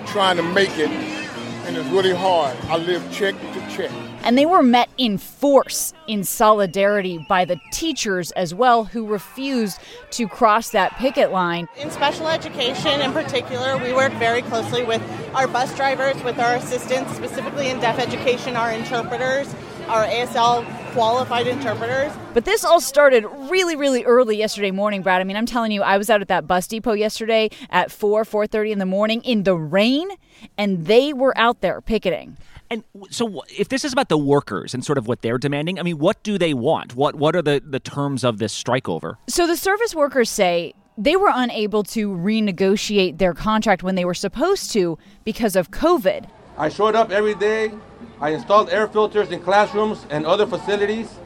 trying 0.07 0.37
to 0.37 0.43
make 0.43 0.77
it, 0.77 0.89
and 0.89 1.77
it's 1.77 1.87
really 1.89 2.13
hard. 2.13 2.55
I 2.69 2.77
live 2.77 3.03
check 3.11 3.35
to 3.35 3.69
check. 3.69 3.91
And 4.27 4.37
they 4.37 4.45
were 4.45 4.61
met 4.61 4.89
in 4.97 5.17
force, 5.17 5.93
in 6.05 6.25
solidarity 6.25 7.25
by 7.29 7.45
the 7.45 7.57
teachers 7.71 8.31
as 8.31 8.53
well, 8.53 8.83
who 8.83 9.07
refused 9.07 9.79
to 10.11 10.27
cross 10.27 10.71
that 10.71 10.91
picket 10.97 11.31
line. 11.31 11.69
In 11.77 11.89
special 11.89 12.27
education, 12.27 12.99
in 12.99 13.13
particular, 13.13 13.77
we 13.77 13.93
work 13.93 14.11
very 14.15 14.41
closely 14.41 14.83
with 14.83 15.01
our 15.33 15.47
bus 15.47 15.73
drivers, 15.77 16.21
with 16.25 16.39
our 16.39 16.55
assistants, 16.55 17.15
specifically 17.15 17.69
in 17.69 17.79
deaf 17.79 17.99
education, 17.99 18.57
our 18.57 18.73
interpreters, 18.73 19.47
our 19.87 20.05
ASL 20.05 20.65
qualified 20.93 21.47
interpreters. 21.47 22.11
But 22.33 22.45
this 22.45 22.65
all 22.65 22.81
started 22.81 23.25
really, 23.49 23.75
really 23.75 24.03
early 24.03 24.37
yesterday 24.37 24.71
morning, 24.71 25.01
Brad. 25.01 25.21
I 25.21 25.23
mean, 25.23 25.37
I'm 25.37 25.45
telling 25.45 25.71
you, 25.71 25.81
I 25.81 25.97
was 25.97 26.09
out 26.09 26.21
at 26.21 26.27
that 26.27 26.47
bus 26.47 26.67
depot 26.67 26.93
yesterday 26.93 27.49
at 27.69 27.91
4, 27.91 28.23
4.30 28.23 28.71
in 28.71 28.79
the 28.79 28.85
morning 28.85 29.21
in 29.21 29.43
the 29.43 29.55
rain, 29.55 30.09
and 30.57 30.85
they 30.85 31.13
were 31.13 31.37
out 31.37 31.61
there 31.61 31.81
picketing. 31.81 32.37
And 32.69 32.83
so, 33.09 33.43
if 33.57 33.69
this 33.69 33.85
is 33.85 33.93
about 33.93 34.09
the 34.09 34.17
workers 34.17 34.73
and 34.73 34.83
sort 34.83 34.97
of 34.97 35.07
what 35.07 35.21
they're 35.21 35.37
demanding, 35.37 35.79
I 35.79 35.83
mean, 35.83 35.99
what 35.99 36.21
do 36.23 36.37
they 36.37 36.53
want? 36.53 36.95
What 36.95 37.15
what 37.15 37.33
are 37.33 37.41
the, 37.41 37.61
the 37.65 37.79
terms 37.79 38.25
of 38.25 38.39
this 38.39 38.51
strike 38.51 38.89
over? 38.89 39.17
So 39.29 39.47
the 39.47 39.55
service 39.55 39.95
workers 39.95 40.29
say 40.29 40.73
they 40.97 41.15
were 41.15 41.31
unable 41.33 41.83
to 41.83 42.09
renegotiate 42.09 43.19
their 43.19 43.33
contract 43.33 43.83
when 43.83 43.95
they 43.95 44.03
were 44.03 44.13
supposed 44.13 44.71
to 44.71 44.97
because 45.23 45.55
of 45.55 45.71
COVID. 45.71 46.27
I 46.57 46.69
showed 46.69 46.95
up 46.95 47.11
every 47.11 47.35
day. 47.35 47.71
I 48.19 48.31
installed 48.31 48.69
air 48.69 48.87
filters 48.87 49.31
in 49.31 49.41
classrooms 49.41 50.05
and 50.09 50.25
other 50.25 50.47
facilities. 50.47 51.19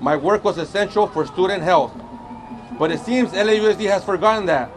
My 0.00 0.16
work 0.16 0.42
was 0.42 0.58
essential 0.58 1.06
for 1.06 1.26
student 1.26 1.62
health. 1.62 1.92
But 2.78 2.90
it 2.90 3.00
seems 3.00 3.30
LAUSD 3.30 3.88
has 3.88 4.04
forgotten 4.04 4.46
that. 4.46 4.70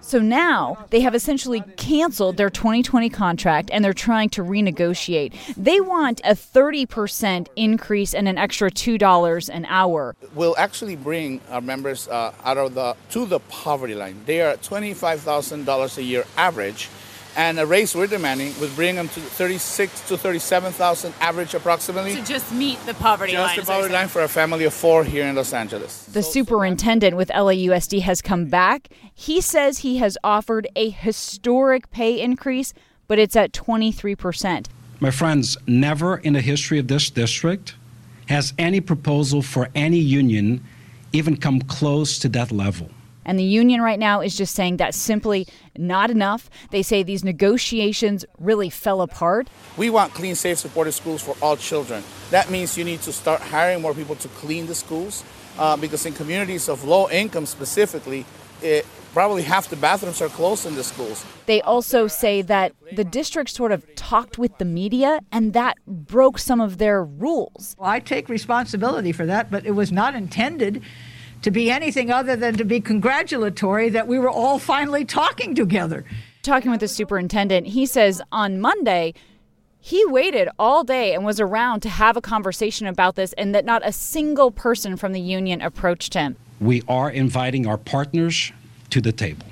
So 0.00 0.20
now 0.20 0.86
they 0.90 1.00
have 1.00 1.14
essentially 1.14 1.62
canceled 1.76 2.36
their 2.36 2.50
2020 2.50 3.08
contract 3.10 3.70
and 3.72 3.84
they're 3.84 3.92
trying 3.92 4.28
to 4.30 4.42
renegotiate. 4.42 5.34
They 5.56 5.80
want 5.80 6.20
a 6.24 6.30
30% 6.30 7.48
increase 7.56 8.14
and 8.14 8.28
an 8.28 8.38
extra 8.38 8.70
$2 8.70 9.48
an 9.48 9.64
hour. 9.64 10.14
Will 10.34 10.54
actually 10.58 10.96
bring 10.96 11.40
our 11.50 11.60
members 11.60 12.08
uh, 12.08 12.32
out 12.44 12.56
of 12.56 12.74
the 12.74 12.96
to 13.10 13.26
the 13.26 13.40
poverty 13.40 13.94
line. 13.94 14.20
They 14.26 14.40
are 14.42 14.50
at 14.50 14.62
$25,000 14.62 15.98
a 15.98 16.02
year 16.02 16.24
average. 16.36 16.88
And 17.36 17.60
a 17.60 17.66
raise 17.66 17.94
we're 17.94 18.06
demanding 18.06 18.58
would 18.60 18.74
bring 18.74 18.96
them 18.96 19.08
to 19.10 19.20
36 19.20 20.08
to 20.08 20.16
37,000 20.16 21.12
average 21.20 21.52
approximately. 21.52 22.14
To 22.14 22.24
just 22.24 22.50
meet 22.50 22.78
the 22.86 22.94
poverty 22.94 23.32
just 23.32 23.56
line. 23.56 23.60
the 23.60 23.70
poverty 23.70 23.92
line 23.92 24.08
for 24.08 24.22
a 24.22 24.28
family 24.28 24.64
of 24.64 24.72
four 24.72 25.04
here 25.04 25.26
in 25.26 25.36
Los 25.36 25.52
Angeles. 25.52 26.04
The 26.06 26.22
superintendent 26.22 27.14
with 27.14 27.28
LAUSD 27.28 28.00
has 28.00 28.22
come 28.22 28.46
back. 28.46 28.88
He 29.14 29.42
says 29.42 29.78
he 29.78 29.98
has 29.98 30.16
offered 30.24 30.66
a 30.74 30.88
historic 30.88 31.90
pay 31.90 32.18
increase, 32.18 32.72
but 33.06 33.18
it's 33.18 33.36
at 33.36 33.52
23%. 33.52 34.66
My 34.98 35.10
friends, 35.10 35.58
never 35.66 36.16
in 36.16 36.32
the 36.32 36.40
history 36.40 36.78
of 36.78 36.88
this 36.88 37.10
district 37.10 37.74
has 38.30 38.54
any 38.58 38.80
proposal 38.80 39.42
for 39.42 39.68
any 39.74 39.98
union 39.98 40.64
even 41.12 41.36
come 41.36 41.60
close 41.60 42.18
to 42.18 42.28
that 42.30 42.50
level. 42.50 42.90
And 43.26 43.38
the 43.38 43.44
union 43.44 43.82
right 43.82 43.98
now 43.98 44.22
is 44.22 44.34
just 44.34 44.54
saying 44.54 44.78
that's 44.78 44.96
simply 44.96 45.46
not 45.76 46.10
enough. 46.10 46.48
They 46.70 46.82
say 46.82 47.02
these 47.02 47.24
negotiations 47.24 48.24
really 48.38 48.70
fell 48.70 49.02
apart. 49.02 49.48
We 49.76 49.90
want 49.90 50.14
clean, 50.14 50.36
safe, 50.36 50.58
supportive 50.58 50.94
schools 50.94 51.22
for 51.22 51.36
all 51.42 51.56
children. 51.56 52.04
That 52.30 52.50
means 52.50 52.78
you 52.78 52.84
need 52.84 53.02
to 53.02 53.12
start 53.12 53.42
hiring 53.42 53.82
more 53.82 53.92
people 53.92 54.14
to 54.16 54.28
clean 54.28 54.66
the 54.66 54.74
schools 54.74 55.24
uh, 55.58 55.76
because 55.76 56.06
in 56.06 56.14
communities 56.14 56.68
of 56.68 56.84
low 56.84 57.10
income 57.10 57.46
specifically, 57.46 58.24
it, 58.62 58.86
probably 59.12 59.42
half 59.42 59.68
the 59.68 59.76
bathrooms 59.76 60.20
are 60.20 60.28
closed 60.28 60.66
in 60.66 60.74
the 60.74 60.84
schools. 60.84 61.24
They 61.46 61.60
also 61.62 62.06
say 62.06 62.42
that 62.42 62.74
the 62.92 63.04
district 63.04 63.50
sort 63.50 63.72
of 63.72 63.82
talked 63.96 64.38
with 64.38 64.58
the 64.58 64.64
media 64.64 65.20
and 65.32 65.52
that 65.54 65.78
broke 65.86 66.38
some 66.38 66.60
of 66.60 66.78
their 66.78 67.02
rules. 67.02 67.74
Well, 67.78 67.90
I 67.90 67.98
take 67.98 68.28
responsibility 68.28 69.12
for 69.12 69.26
that, 69.26 69.50
but 69.50 69.66
it 69.66 69.72
was 69.72 69.90
not 69.90 70.14
intended 70.14 70.82
to 71.42 71.50
be 71.50 71.70
anything 71.70 72.10
other 72.10 72.36
than 72.36 72.56
to 72.56 72.64
be 72.64 72.80
congratulatory 72.80 73.88
that 73.90 74.08
we 74.08 74.18
were 74.18 74.30
all 74.30 74.58
finally 74.58 75.04
talking 75.04 75.54
together. 75.54 76.04
Talking 76.42 76.70
with 76.70 76.80
the 76.80 76.88
superintendent, 76.88 77.66
he 77.68 77.86
says 77.86 78.22
on 78.32 78.60
Monday, 78.60 79.14
he 79.80 80.04
waited 80.06 80.48
all 80.58 80.82
day 80.82 81.14
and 81.14 81.24
was 81.24 81.38
around 81.38 81.80
to 81.80 81.88
have 81.88 82.16
a 82.16 82.20
conversation 82.20 82.88
about 82.88 83.14
this, 83.14 83.32
and 83.34 83.54
that 83.54 83.64
not 83.64 83.86
a 83.86 83.92
single 83.92 84.50
person 84.50 84.96
from 84.96 85.12
the 85.12 85.20
union 85.20 85.60
approached 85.60 86.14
him. 86.14 86.36
We 86.60 86.82
are 86.88 87.08
inviting 87.10 87.66
our 87.66 87.78
partners 87.78 88.52
to 88.90 89.00
the 89.00 89.12
table. 89.12 89.46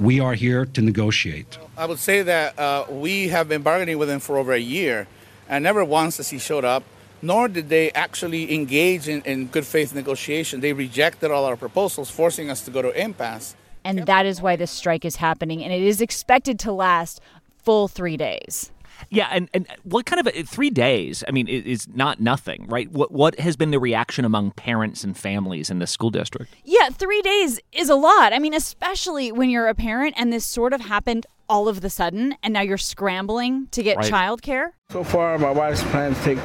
We 0.00 0.18
are 0.20 0.34
here 0.34 0.64
to 0.64 0.80
negotiate. 0.80 1.58
I 1.76 1.86
would 1.86 1.98
say 1.98 2.22
that 2.22 2.58
uh, 2.58 2.86
we 2.88 3.28
have 3.28 3.48
been 3.48 3.62
bargaining 3.62 3.98
with 3.98 4.08
him 4.08 4.20
for 4.20 4.38
over 4.38 4.52
a 4.52 4.58
year, 4.58 5.06
and 5.48 5.62
never 5.62 5.84
once 5.84 6.16
has 6.16 6.30
he 6.30 6.38
showed 6.38 6.64
up, 6.64 6.82
nor 7.24 7.48
did 7.48 7.68
they 7.68 7.90
actually 7.92 8.54
engage 8.54 9.08
in, 9.08 9.22
in 9.22 9.46
good 9.46 9.66
faith 9.66 9.94
negotiation. 9.94 10.60
They 10.60 10.72
rejected 10.72 11.30
all 11.30 11.44
our 11.44 11.56
proposals, 11.56 12.10
forcing 12.10 12.50
us 12.50 12.60
to 12.62 12.70
go 12.70 12.82
to 12.82 12.90
impasse. 12.90 13.56
And 13.84 14.06
that 14.06 14.26
is 14.26 14.40
why 14.40 14.56
this 14.56 14.70
strike 14.70 15.04
is 15.04 15.16
happening, 15.16 15.62
and 15.62 15.72
it 15.72 15.82
is 15.82 16.00
expected 16.00 16.58
to 16.60 16.72
last 16.72 17.20
full 17.62 17.88
three 17.88 18.16
days. 18.16 18.70
Yeah, 19.10 19.28
and, 19.30 19.48
and 19.52 19.66
what 19.82 20.06
kind 20.06 20.20
of 20.20 20.34
a, 20.34 20.42
three 20.44 20.70
days? 20.70 21.24
I 21.26 21.32
mean, 21.32 21.48
is, 21.48 21.64
is 21.64 21.88
not 21.88 22.20
nothing, 22.20 22.66
right? 22.68 22.90
What 22.90 23.10
what 23.10 23.38
has 23.40 23.56
been 23.56 23.70
the 23.72 23.80
reaction 23.80 24.24
among 24.24 24.52
parents 24.52 25.02
and 25.04 25.16
families 25.16 25.68
in 25.68 25.80
the 25.80 25.86
school 25.86 26.10
district? 26.10 26.54
Yeah, 26.64 26.88
three 26.90 27.20
days 27.22 27.60
is 27.72 27.90
a 27.90 27.96
lot. 27.96 28.32
I 28.32 28.38
mean, 28.38 28.54
especially 28.54 29.32
when 29.32 29.50
you're 29.50 29.66
a 29.68 29.74
parent 29.74 30.14
and 30.16 30.32
this 30.32 30.44
sort 30.44 30.72
of 30.72 30.82
happened 30.82 31.26
all 31.48 31.68
of 31.68 31.80
the 31.80 31.90
sudden, 31.90 32.36
and 32.42 32.54
now 32.54 32.62
you're 32.62 32.78
scrambling 32.78 33.66
to 33.72 33.82
get 33.82 33.96
Right. 33.98 34.10
childcare. 34.10 34.70
So 34.90 35.04
far, 35.04 35.38
my 35.38 35.50
wife's 35.50 35.82
planning 35.84 36.14
to 36.14 36.22
take 36.22 36.38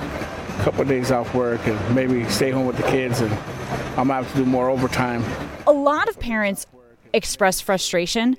a 0.59 0.63
couple 0.63 0.81
of 0.81 0.87
days 0.87 1.11
off 1.11 1.33
work 1.33 1.65
and 1.67 1.95
maybe 1.95 2.27
stay 2.29 2.51
home 2.51 2.65
with 2.65 2.75
the 2.75 2.83
kids, 2.83 3.21
and 3.21 3.31
I'm 3.97 4.07
gonna 4.07 4.15
have 4.15 4.31
to 4.33 4.39
do 4.39 4.45
more 4.45 4.69
overtime. 4.69 5.23
A 5.67 5.71
lot 5.71 6.09
of 6.09 6.19
parents 6.19 6.65
express 7.13 7.61
frustration, 7.61 8.35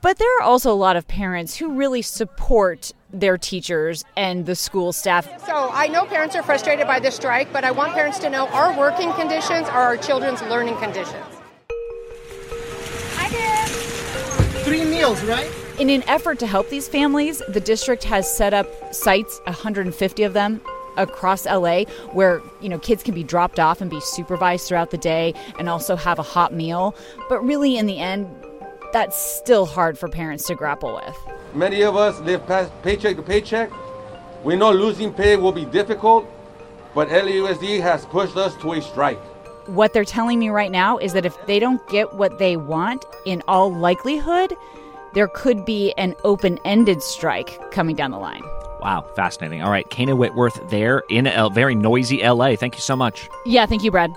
but 0.00 0.18
there 0.18 0.38
are 0.38 0.42
also 0.42 0.72
a 0.72 0.74
lot 0.74 0.96
of 0.96 1.06
parents 1.06 1.56
who 1.56 1.72
really 1.72 2.02
support 2.02 2.92
their 3.12 3.38
teachers 3.38 4.04
and 4.16 4.46
the 4.46 4.56
school 4.56 4.92
staff. 4.92 5.26
So 5.46 5.70
I 5.72 5.86
know 5.86 6.06
parents 6.06 6.34
are 6.34 6.42
frustrated 6.42 6.86
by 6.86 6.98
this 6.98 7.14
strike, 7.14 7.52
but 7.52 7.64
I 7.64 7.70
want 7.70 7.92
parents 7.92 8.18
to 8.20 8.30
know 8.30 8.48
our 8.48 8.76
working 8.76 9.12
conditions 9.12 9.68
are 9.68 9.82
our 9.82 9.96
children's 9.96 10.42
learning 10.42 10.76
conditions. 10.78 11.24
Three 14.64 14.84
meals, 14.84 15.22
right? 15.24 15.50
In 15.78 15.88
an 15.90 16.02
effort 16.06 16.38
to 16.40 16.46
help 16.46 16.68
these 16.68 16.86
families, 16.86 17.42
the 17.48 17.60
district 17.60 18.04
has 18.04 18.30
set 18.30 18.54
up 18.54 18.94
sites, 18.94 19.40
150 19.46 20.22
of 20.22 20.32
them 20.32 20.60
across 21.00 21.46
LA 21.46 21.84
where, 22.12 22.42
you 22.60 22.68
know, 22.68 22.78
kids 22.78 23.02
can 23.02 23.14
be 23.14 23.24
dropped 23.24 23.58
off 23.58 23.80
and 23.80 23.90
be 23.90 24.00
supervised 24.00 24.68
throughout 24.68 24.90
the 24.90 24.98
day 24.98 25.34
and 25.58 25.68
also 25.68 25.96
have 25.96 26.18
a 26.18 26.22
hot 26.22 26.52
meal. 26.52 26.94
But 27.28 27.44
really 27.44 27.76
in 27.76 27.86
the 27.86 27.98
end, 27.98 28.28
that's 28.92 29.16
still 29.16 29.66
hard 29.66 29.98
for 29.98 30.08
parents 30.08 30.46
to 30.48 30.54
grapple 30.54 30.94
with. 30.94 31.16
Many 31.54 31.82
of 31.82 31.96
us 31.96 32.20
live 32.20 32.46
past 32.46 32.70
paycheck 32.82 33.16
to 33.16 33.22
paycheck. 33.22 33.70
We 34.44 34.56
know 34.56 34.72
losing 34.72 35.12
pay 35.12 35.36
will 35.36 35.52
be 35.52 35.64
difficult, 35.64 36.26
but 36.94 37.08
LAUSD 37.08 37.80
has 37.80 38.06
pushed 38.06 38.36
us 38.36 38.56
to 38.56 38.72
a 38.72 38.82
strike. 38.82 39.18
What 39.66 39.92
they're 39.92 40.04
telling 40.04 40.38
me 40.38 40.48
right 40.48 40.70
now 40.70 40.98
is 40.98 41.12
that 41.12 41.26
if 41.26 41.36
they 41.46 41.58
don't 41.58 41.86
get 41.88 42.14
what 42.14 42.38
they 42.38 42.56
want, 42.56 43.04
in 43.26 43.42
all 43.46 43.72
likelihood, 43.72 44.54
there 45.12 45.28
could 45.28 45.64
be 45.64 45.92
an 45.92 46.14
open 46.24 46.58
ended 46.64 47.02
strike 47.02 47.70
coming 47.70 47.94
down 47.94 48.10
the 48.10 48.18
line. 48.18 48.42
Wow, 48.80 49.04
fascinating. 49.14 49.62
All 49.62 49.70
right, 49.70 49.88
Kayna 49.88 50.16
Whitworth 50.16 50.68
there 50.70 51.02
in 51.08 51.26
a 51.26 51.50
very 51.50 51.74
noisy 51.74 52.22
LA. 52.22 52.56
Thank 52.56 52.74
you 52.74 52.80
so 52.80 52.96
much. 52.96 53.28
Yeah, 53.44 53.66
thank 53.66 53.84
you, 53.84 53.90
Brad. 53.90 54.16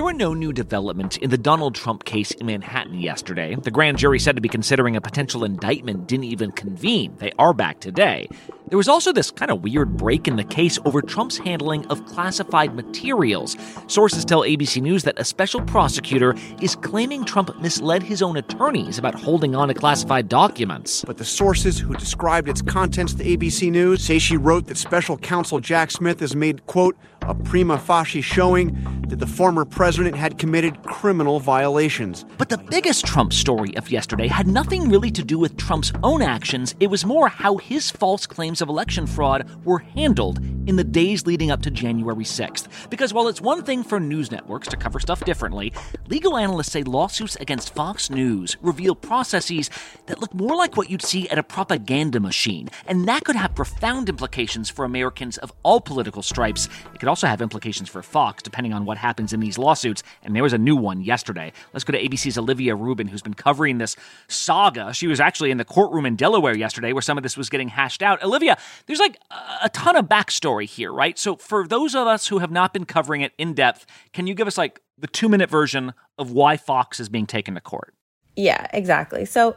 There 0.00 0.06
were 0.06 0.14
no 0.14 0.32
new 0.32 0.54
developments 0.54 1.18
in 1.18 1.28
the 1.28 1.36
Donald 1.36 1.74
Trump 1.74 2.04
case 2.04 2.30
in 2.30 2.46
Manhattan 2.46 2.98
yesterday. 2.98 3.54
The 3.54 3.70
grand 3.70 3.98
jury 3.98 4.18
said 4.18 4.34
to 4.34 4.40
be 4.40 4.48
considering 4.48 4.96
a 4.96 5.00
potential 5.02 5.44
indictment 5.44 6.06
didn't 6.06 6.24
even 6.24 6.52
convene. 6.52 7.14
They 7.18 7.32
are 7.38 7.52
back 7.52 7.80
today. 7.80 8.26
There 8.68 8.78
was 8.78 8.88
also 8.88 9.12
this 9.12 9.30
kind 9.30 9.50
of 9.50 9.62
weird 9.62 9.98
break 9.98 10.26
in 10.26 10.36
the 10.36 10.44
case 10.44 10.78
over 10.86 11.02
Trump's 11.02 11.36
handling 11.36 11.84
of 11.88 12.06
classified 12.06 12.74
materials. 12.74 13.56
Sources 13.88 14.24
tell 14.24 14.40
ABC 14.40 14.80
News 14.80 15.02
that 15.02 15.18
a 15.18 15.24
special 15.24 15.60
prosecutor 15.60 16.34
is 16.62 16.76
claiming 16.76 17.24
Trump 17.26 17.54
misled 17.60 18.02
his 18.02 18.22
own 18.22 18.38
attorneys 18.38 18.96
about 18.96 19.16
holding 19.16 19.54
on 19.54 19.68
to 19.68 19.74
classified 19.74 20.30
documents. 20.30 21.04
But 21.04 21.18
the 21.18 21.24
sources 21.26 21.78
who 21.78 21.92
described 21.94 22.48
its 22.48 22.62
contents 22.62 23.12
to 23.14 23.24
ABC 23.24 23.70
News 23.70 24.02
say 24.02 24.18
she 24.18 24.38
wrote 24.38 24.66
that 24.68 24.78
special 24.78 25.18
counsel 25.18 25.60
Jack 25.60 25.90
Smith 25.90 26.20
has 26.20 26.34
made, 26.34 26.64
quote, 26.66 26.96
a 27.30 27.34
prima 27.44 27.78
facie 27.78 28.20
showing 28.20 28.76
that 29.08 29.20
the 29.20 29.26
former 29.26 29.64
president 29.64 30.16
had 30.16 30.36
committed 30.36 30.82
criminal 30.82 31.38
violations. 31.38 32.24
But 32.38 32.48
the 32.48 32.58
biggest 32.58 33.06
Trump 33.06 33.32
story 33.32 33.76
of 33.76 33.88
yesterday 33.88 34.26
had 34.26 34.48
nothing 34.48 34.88
really 34.88 35.12
to 35.12 35.22
do 35.22 35.38
with 35.38 35.56
Trump's 35.56 35.92
own 36.02 36.22
actions. 36.22 36.74
It 36.80 36.88
was 36.88 37.04
more 37.04 37.28
how 37.28 37.58
his 37.58 37.88
false 37.88 38.26
claims 38.26 38.60
of 38.60 38.68
election 38.68 39.06
fraud 39.06 39.48
were 39.64 39.78
handled 39.78 40.40
in 40.66 40.76
the 40.76 40.84
days 40.84 41.26
leading 41.26 41.50
up 41.50 41.62
to 41.62 41.70
January 41.70 42.24
6th. 42.24 42.90
Because 42.90 43.14
while 43.14 43.28
it's 43.28 43.40
one 43.40 43.62
thing 43.62 43.82
for 43.82 43.98
news 43.98 44.30
networks 44.30 44.68
to 44.68 44.76
cover 44.76 45.00
stuff 45.00 45.24
differently, 45.24 45.72
legal 46.08 46.36
analysts 46.36 46.72
say 46.72 46.82
lawsuits 46.82 47.36
against 47.36 47.74
Fox 47.74 48.10
News 48.10 48.56
reveal 48.60 48.94
processes 48.94 49.70
that 50.06 50.20
look 50.20 50.34
more 50.34 50.56
like 50.56 50.76
what 50.76 50.90
you'd 50.90 51.02
see 51.02 51.28
at 51.28 51.38
a 51.38 51.42
propaganda 51.42 52.20
machine. 52.20 52.68
And 52.86 53.08
that 53.08 53.24
could 53.24 53.36
have 53.36 53.54
profound 53.54 54.08
implications 54.08 54.68
for 54.68 54.84
Americans 54.84 55.38
of 55.38 55.52
all 55.62 55.80
political 55.80 56.22
stripes. 56.22 56.68
It 56.94 56.98
could 56.98 57.08
also 57.08 57.26
have 57.26 57.40
implications 57.40 57.88
for 57.88 58.02
Fox, 58.02 58.42
depending 58.42 58.72
on 58.72 58.84
what 58.84 58.98
happens 58.98 59.32
in 59.32 59.40
these 59.40 59.56
lawsuits. 59.56 60.02
And 60.22 60.36
there 60.36 60.42
was 60.42 60.52
a 60.52 60.58
new 60.58 60.76
one 60.76 61.00
yesterday. 61.00 61.52
Let's 61.72 61.84
go 61.84 61.92
to 61.92 62.02
ABC's 62.02 62.36
Olivia 62.36 62.74
Rubin, 62.74 63.08
who's 63.08 63.22
been 63.22 63.34
covering 63.34 63.78
this 63.78 63.96
saga. 64.28 64.92
She 64.92 65.06
was 65.06 65.20
actually 65.20 65.50
in 65.50 65.58
the 65.58 65.64
courtroom 65.64 66.06
in 66.06 66.16
Delaware 66.16 66.56
yesterday 66.56 66.92
where 66.92 67.02
some 67.02 67.16
of 67.16 67.22
this 67.22 67.36
was 67.36 67.48
getting 67.48 67.68
hashed 67.68 68.02
out. 68.02 68.22
Olivia, 68.22 68.58
there's 68.86 68.98
like 68.98 69.18
a 69.62 69.68
ton 69.70 69.96
of 69.96 70.06
backstory 70.06 70.49
here, 70.58 70.92
right? 70.92 71.18
So 71.18 71.36
for 71.36 71.66
those 71.66 71.94
of 71.94 72.06
us 72.06 72.26
who 72.28 72.38
have 72.38 72.50
not 72.50 72.72
been 72.72 72.84
covering 72.84 73.20
it 73.20 73.32
in 73.38 73.54
depth, 73.54 73.86
can 74.12 74.26
you 74.26 74.34
give 74.34 74.46
us 74.46 74.58
like 74.58 74.80
the 74.98 75.06
two 75.06 75.28
minute 75.28 75.48
version 75.50 75.92
of 76.18 76.32
why 76.32 76.56
Fox 76.56 76.98
is 76.98 77.08
being 77.08 77.26
taken 77.26 77.54
to 77.54 77.60
court? 77.60 77.94
Yeah, 78.36 78.66
exactly. 78.72 79.24
So 79.24 79.56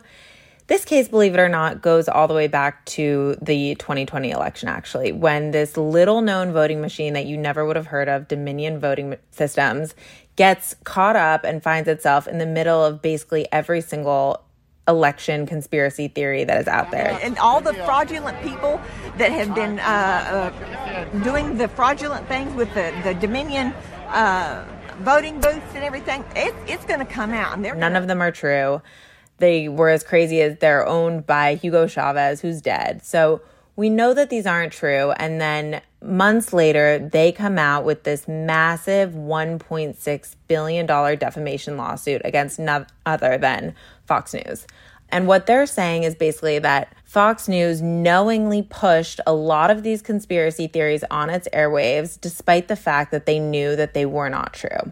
this 0.67 0.85
case, 0.85 1.07
believe 1.07 1.33
it 1.33 1.39
or 1.39 1.50
not, 1.50 1.81
goes 1.81 2.07
all 2.07 2.27
the 2.27 2.33
way 2.33 2.47
back 2.47 2.85
to 2.85 3.35
the 3.41 3.75
2020 3.75 4.31
election, 4.31 4.69
actually, 4.69 5.12
when 5.12 5.51
this 5.51 5.75
little 5.75 6.21
known 6.21 6.53
voting 6.53 6.79
machine 6.79 7.13
that 7.13 7.25
you 7.25 7.38
never 7.38 7.65
would 7.65 7.75
have 7.75 7.88
heard 7.88 8.07
of, 8.07 8.29
Dominion 8.29 8.79
Voting 8.79 9.17
Systems, 9.31 9.93
gets 10.38 10.75
caught 10.85 11.17
up 11.17 11.43
and 11.43 11.62
finds 11.62 11.89
itself 11.89 12.27
in 12.27 12.38
the 12.38 12.45
middle 12.45 12.83
of 12.83 13.01
basically 13.01 13.45
every 13.51 13.81
single 13.81 14.41
election 14.88 15.45
conspiracy 15.45 16.07
theory 16.07 16.43
that 16.43 16.59
is 16.59 16.67
out 16.67 16.91
there. 16.91 17.17
And 17.21 17.38
all 17.38 17.62
the 17.62 17.73
fraudulent 17.73 18.41
people 18.41 18.81
that 19.17 19.31
have 19.31 19.53
been 19.55 19.79
uh, 19.79 19.83
uh, 19.83 20.73
doing 21.23 21.57
the 21.57 21.67
fraudulent 21.67 22.27
things 22.27 22.53
with 22.55 22.73
the, 22.73 22.93
the 23.03 23.13
Dominion 23.15 23.73
uh, 24.07 24.65
voting 25.00 25.39
booths 25.39 25.73
and 25.73 25.83
everything, 25.83 26.23
it, 26.35 26.53
it's 26.67 26.85
going 26.85 27.00
to 27.00 27.05
come 27.05 27.31
out. 27.31 27.57
And 27.57 27.79
None 27.79 27.95
of 27.95 28.07
them 28.07 28.21
are 28.21 28.31
true. 28.31 28.81
They 29.38 29.67
were 29.67 29.89
as 29.89 30.03
crazy 30.03 30.41
as 30.41 30.57
they're 30.59 30.85
owned 30.85 31.25
by 31.25 31.55
Hugo 31.55 31.88
Chavez, 31.88 32.41
who's 32.41 32.62
dead. 32.62 33.03
So 33.03 33.41
we 33.75 33.89
know 33.89 34.13
that 34.13 34.29
these 34.29 34.45
aren't 34.45 34.71
true. 34.71 35.12
And 35.12 35.41
then 35.41 35.81
months 36.01 36.53
later, 36.53 37.00
they 37.00 37.31
come 37.31 37.57
out 37.57 37.83
with 37.83 38.03
this 38.03 38.27
massive 38.27 39.12
$1.6 39.12 40.35
billion 40.47 40.85
defamation 40.85 41.77
lawsuit 41.77 42.21
against 42.23 42.59
none 42.59 42.85
other 43.05 43.38
than 43.38 43.75
Fox 44.05 44.33
News. 44.33 44.67
And 45.09 45.27
what 45.27 45.45
they're 45.45 45.65
saying 45.65 46.03
is 46.03 46.15
basically 46.15 46.60
that 46.60 46.93
Fox 47.13 47.47
News 47.47 47.80
knowingly 47.80 48.63
pushed 48.63 49.21
a 49.28 49.34
lot 49.34 49.69
of 49.69 49.84
these 49.84 50.02
conspiracy 50.02 50.65
theories 50.65 51.04
on 51.12 51.30
its 51.30 51.47
airwaves, 51.54 52.19
despite 52.19 52.69
the 52.69 52.76
fact 52.76 53.12
that 53.12 53.28
they 53.28 53.38
knew 53.38 53.76
that 53.76 53.93
they 53.93 54.08
were 54.08 54.30
not 54.30 54.52
true. 54.52 54.91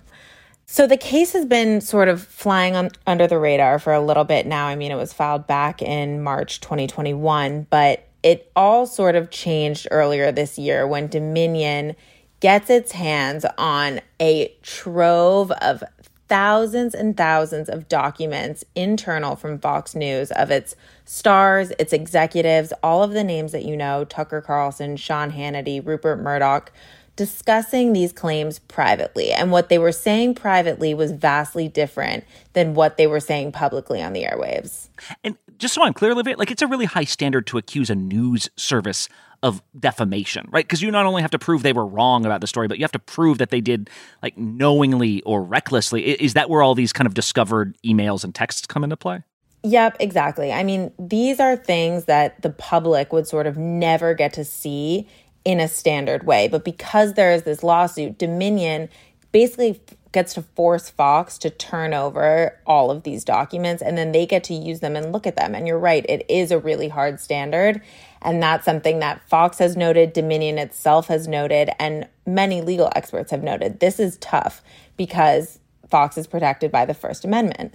So 0.68 0.86
the 0.86 0.98
case 0.98 1.34
has 1.34 1.48
been 1.48 1.82
sort 1.82 2.10
of 2.10 2.22
flying 2.22 2.76
on, 2.76 2.92
under 3.08 3.26
the 3.26 3.40
radar 3.40 3.80
for 3.80 3.92
a 3.92 4.00
little 4.00 4.24
bit 4.24 4.46
now. 4.46 4.68
I 4.68 4.76
mean, 4.76 4.92
it 4.92 4.98
was 4.98 5.12
filed 5.12 5.48
back 5.48 5.82
in 5.82 6.22
March 6.22 6.62
2021, 6.62 7.66
but 7.72 8.08
it 8.22 8.52
all 8.56 8.86
sort 8.86 9.16
of 9.16 9.32
changed 9.32 9.88
earlier 9.90 10.32
this 10.32 10.60
year 10.60 10.86
when 10.86 11.08
Dominion 11.08 11.96
gets 12.40 12.70
its 12.70 12.92
hands 12.92 13.48
on 13.58 14.00
a 14.20 14.56
trove 14.62 15.50
of 15.54 15.84
thousands 16.32 16.96
and 16.96 17.18
thousands 17.18 17.68
of 17.68 17.90
documents 17.90 18.64
internal 18.74 19.36
from 19.36 19.60
Fox 19.60 19.94
News 19.94 20.32
of 20.32 20.50
its 20.50 20.78
stars, 21.04 21.74
its 21.78 21.92
executives, 21.92 22.72
all 22.82 23.04
of 23.04 23.12
the 23.12 23.26
names 23.26 23.52
that 23.52 23.66
you 23.66 23.76
know 23.76 24.06
Tucker 24.06 24.40
Carlson, 24.40 24.96
Sean 24.96 25.34
Hannity, 25.34 25.86
Rupert 25.86 26.22
Murdoch 26.22 26.72
discussing 27.18 27.92
these 27.92 28.14
claims 28.14 28.60
privately. 28.60 29.34
And 29.34 29.52
what 29.52 29.68
they 29.68 29.78
were 29.78 29.92
saying 29.92 30.36
privately 30.36 30.94
was 30.94 31.12
vastly 31.12 31.68
different 31.68 32.24
than 32.54 32.76
what 32.76 32.96
they 32.96 33.08
were 33.08 33.20
saying 33.20 33.52
publicly 33.52 34.02
on 34.02 34.14
the 34.14 34.24
airwaves. 34.24 34.88
And 35.26 35.38
just 35.58 35.74
so 35.74 35.84
I'm 35.84 35.94
clear, 35.94 36.14
Olivia, 36.14 36.38
like 36.38 36.50
it's 36.50 36.62
a 36.62 36.68
really 36.68 36.86
high 36.86 37.04
standard 37.04 37.46
to 37.48 37.58
accuse 37.58 37.90
a 37.90 37.96
news 37.96 38.50
service 38.56 39.10
of 39.44 39.62
defamation, 39.80 40.48
right? 40.52 40.66
Because 40.66 40.82
you 40.82 40.92
not 40.92 41.06
only 41.06 41.22
have 41.22 41.32
to 41.32 41.40
prove 41.40 41.64
they 41.64 41.74
were 41.74 41.86
wrong 41.86 42.26
about 42.26 42.42
the 42.42 42.48
story, 42.48 42.68
but 42.68 42.78
you 42.78 42.84
have 42.84 42.92
to 42.92 43.00
prove 43.00 43.40
that 43.40 43.50
they 43.50 43.62
did 43.62 43.90
like 44.22 44.38
knowingly 44.38 45.22
or 45.24 45.44
recklessly. 45.44 46.04
Is 46.22 46.34
that 46.36 46.50
where 46.50 46.62
all 46.62 46.76
these 46.76 46.94
kind 46.94 47.08
of 47.08 47.14
discovered 47.14 47.76
emails 47.84 48.24
and 48.24 48.36
texts 48.36 48.68
come 48.68 48.84
into 48.84 48.98
play? 48.98 49.24
Yep, 49.64 49.98
exactly. 50.00 50.52
I 50.52 50.64
mean, 50.64 50.92
these 51.00 51.40
are 51.40 51.56
things 51.56 52.06
that 52.06 52.42
the 52.42 52.50
public 52.50 53.14
would 53.14 53.28
sort 53.28 53.48
of 53.48 53.58
never 53.58 54.14
get 54.14 54.34
to 54.34 54.46
see 54.46 55.08
in 55.46 55.60
a 55.60 55.68
standard 55.68 56.26
way. 56.26 56.48
But 56.48 56.64
because 56.64 57.14
there 57.14 57.32
is 57.32 57.44
this 57.44 57.64
lawsuit, 57.64 58.18
Dominion 58.18 58.90
basically 59.32 59.82
gets 60.12 60.34
to 60.34 60.42
force 60.42 60.90
Fox 60.90 61.38
to 61.38 61.50
turn 61.50 61.94
over 61.94 62.60
all 62.66 62.92
of 62.92 63.04
these 63.04 63.24
documents 63.24 63.82
and 63.82 63.98
then 63.98 64.12
they 64.12 64.26
get 64.26 64.44
to 64.44 64.54
use 64.54 64.82
them 64.82 64.96
and 64.96 65.12
look 65.12 65.26
at 65.26 65.38
them. 65.38 65.56
And 65.56 65.68
you're 65.68 65.80
right, 65.80 66.06
it 66.10 66.26
is 66.28 66.52
a 66.52 66.60
really 66.60 66.90
hard 66.90 67.20
standard. 67.20 67.82
And 68.22 68.44
that's 68.44 68.66
something 68.66 69.00
that 69.00 69.28
Fox 69.30 69.58
has 69.60 69.78
noted, 69.78 70.14
Dominion 70.14 70.58
itself 70.58 71.08
has 71.08 71.28
noted, 71.28 71.72
and 71.80 72.08
many 72.26 72.62
legal 72.62 72.92
experts 72.96 73.32
have 73.32 73.42
noted. 73.42 73.80
This 73.80 74.00
is 74.00 74.18
tough 74.18 74.62
because 74.96 75.60
Fox 75.90 76.18
is 76.18 76.28
protected 76.28 76.72
by 76.72 76.86
the 76.86 76.94
First 76.94 77.26
Amendment. 77.26 77.74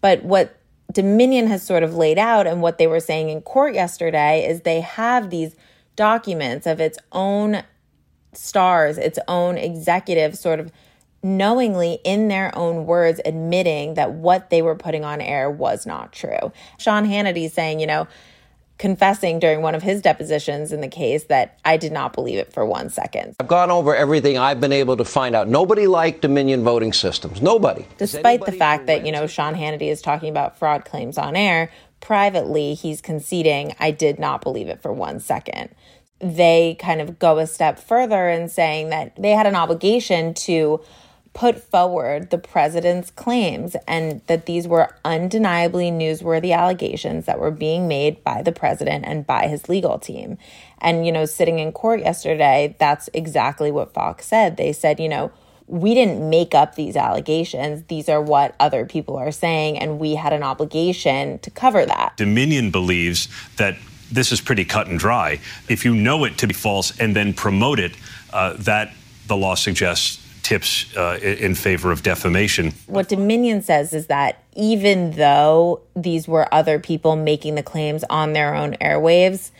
But 0.00 0.22
what 0.22 0.56
Dominion 0.92 1.48
has 1.48 1.62
sort 1.62 1.82
of 1.82 1.94
laid 1.94 2.18
out 2.18 2.46
and 2.46 2.62
what 2.62 2.78
they 2.78 2.86
were 2.86 3.00
saying 3.00 3.28
in 3.28 3.42
court 3.42 3.74
yesterday 3.74 4.46
is 4.46 4.60
they 4.60 4.80
have 4.80 5.30
these 5.30 5.56
documents 5.96 6.66
of 6.66 6.80
its 6.80 6.98
own 7.12 7.62
stars, 8.32 8.98
its 8.98 9.18
own 9.26 9.58
executive 9.58 10.38
sort 10.38 10.60
of 10.60 10.70
knowingly 11.22 11.98
in 12.04 12.28
their 12.28 12.56
own 12.56 12.86
words 12.86 13.20
admitting 13.24 13.94
that 13.94 14.12
what 14.12 14.50
they 14.50 14.62
were 14.62 14.76
putting 14.76 15.04
on 15.04 15.20
air 15.20 15.50
was 15.50 15.86
not 15.86 16.12
true. 16.12 16.52
Sean 16.78 17.06
Hannity 17.06 17.50
saying, 17.50 17.80
you 17.80 17.86
know, 17.86 18.06
confessing 18.78 19.40
during 19.40 19.60
one 19.60 19.74
of 19.74 19.82
his 19.82 20.00
depositions 20.00 20.72
in 20.72 20.80
the 20.80 20.88
case 20.88 21.24
that 21.24 21.58
I 21.64 21.76
did 21.76 21.90
not 21.90 22.12
believe 22.12 22.38
it 22.38 22.52
for 22.52 22.64
one 22.64 22.90
second. 22.90 23.34
I've 23.40 23.48
gone 23.48 23.72
over 23.72 23.94
everything 23.94 24.38
I've 24.38 24.60
been 24.60 24.72
able 24.72 24.96
to 24.96 25.04
find 25.04 25.34
out. 25.34 25.48
Nobody 25.48 25.88
liked 25.88 26.22
Dominion 26.22 26.62
voting 26.62 26.92
systems. 26.92 27.42
Nobody. 27.42 27.84
Despite 27.98 28.44
the 28.46 28.52
fact 28.52 28.86
that, 28.86 29.04
you 29.04 29.10
know, 29.10 29.26
Sean 29.26 29.54
Hannity 29.54 29.90
is 29.90 30.00
talking 30.00 30.30
about 30.30 30.58
fraud 30.58 30.84
claims 30.84 31.18
on 31.18 31.34
air, 31.34 31.72
privately 32.00 32.74
he's 32.74 33.00
conceding 33.00 33.74
I 33.80 33.90
did 33.90 34.20
not 34.20 34.42
believe 34.42 34.68
it 34.68 34.80
for 34.80 34.92
one 34.92 35.18
second 35.18 35.74
they 36.20 36.76
kind 36.80 37.00
of 37.00 37.18
go 37.18 37.38
a 37.38 37.46
step 37.46 37.78
further 37.78 38.28
in 38.28 38.48
saying 38.48 38.88
that 38.90 39.14
they 39.16 39.30
had 39.30 39.46
an 39.46 39.54
obligation 39.54 40.34
to 40.34 40.80
put 41.34 41.62
forward 41.62 42.30
the 42.30 42.38
president's 42.38 43.10
claims 43.10 43.76
and 43.86 44.20
that 44.26 44.46
these 44.46 44.66
were 44.66 44.94
undeniably 45.04 45.90
newsworthy 45.90 46.56
allegations 46.56 47.26
that 47.26 47.38
were 47.38 47.50
being 47.50 47.86
made 47.86 48.22
by 48.24 48.42
the 48.42 48.52
president 48.52 49.04
and 49.04 49.26
by 49.26 49.46
his 49.46 49.68
legal 49.68 49.98
team. 49.98 50.38
And, 50.80 51.06
you 51.06 51.12
know, 51.12 51.26
sitting 51.26 51.58
in 51.58 51.72
court 51.72 52.00
yesterday, 52.00 52.76
that's 52.78 53.08
exactly 53.12 53.70
what 53.70 53.94
Fox 53.94 54.26
said. 54.26 54.56
They 54.56 54.72
said, 54.72 54.98
you 55.00 55.08
know, 55.08 55.30
we 55.66 55.94
didn't 55.94 56.28
make 56.28 56.54
up 56.54 56.74
these 56.74 56.96
allegations. 56.96 57.84
These 57.84 58.08
are 58.08 58.22
what 58.22 58.56
other 58.58 58.86
people 58.86 59.16
are 59.16 59.30
saying, 59.30 59.78
and 59.78 59.98
we 59.98 60.14
had 60.14 60.32
an 60.32 60.42
obligation 60.42 61.38
to 61.40 61.50
cover 61.50 61.84
that. 61.84 62.16
Dominion 62.16 62.70
believes 62.70 63.28
that 63.56 63.76
this 64.10 64.32
is 64.32 64.40
pretty 64.40 64.64
cut 64.64 64.86
and 64.86 64.98
dry. 64.98 65.38
If 65.68 65.84
you 65.84 65.94
know 65.94 66.24
it 66.24 66.38
to 66.38 66.46
be 66.46 66.54
false 66.54 66.98
and 66.98 67.14
then 67.14 67.34
promote 67.34 67.78
it, 67.78 67.92
uh, 68.32 68.54
that 68.60 68.94
the 69.26 69.36
law 69.36 69.54
suggests 69.54 70.24
tips 70.48 70.96
uh, 70.96 71.18
in 71.22 71.54
favor 71.54 71.92
of 71.92 72.02
defamation. 72.02 72.72
What 72.86 73.08
Dominion 73.08 73.60
says 73.60 73.92
is 73.92 74.06
that 74.06 74.42
even 74.56 75.10
though 75.10 75.82
these 75.94 76.26
were 76.26 76.52
other 76.52 76.78
people 76.78 77.16
making 77.16 77.54
the 77.54 77.62
claims 77.62 78.02
on 78.08 78.32
their 78.32 78.54
own 78.54 78.72
airwaves, 78.80 79.50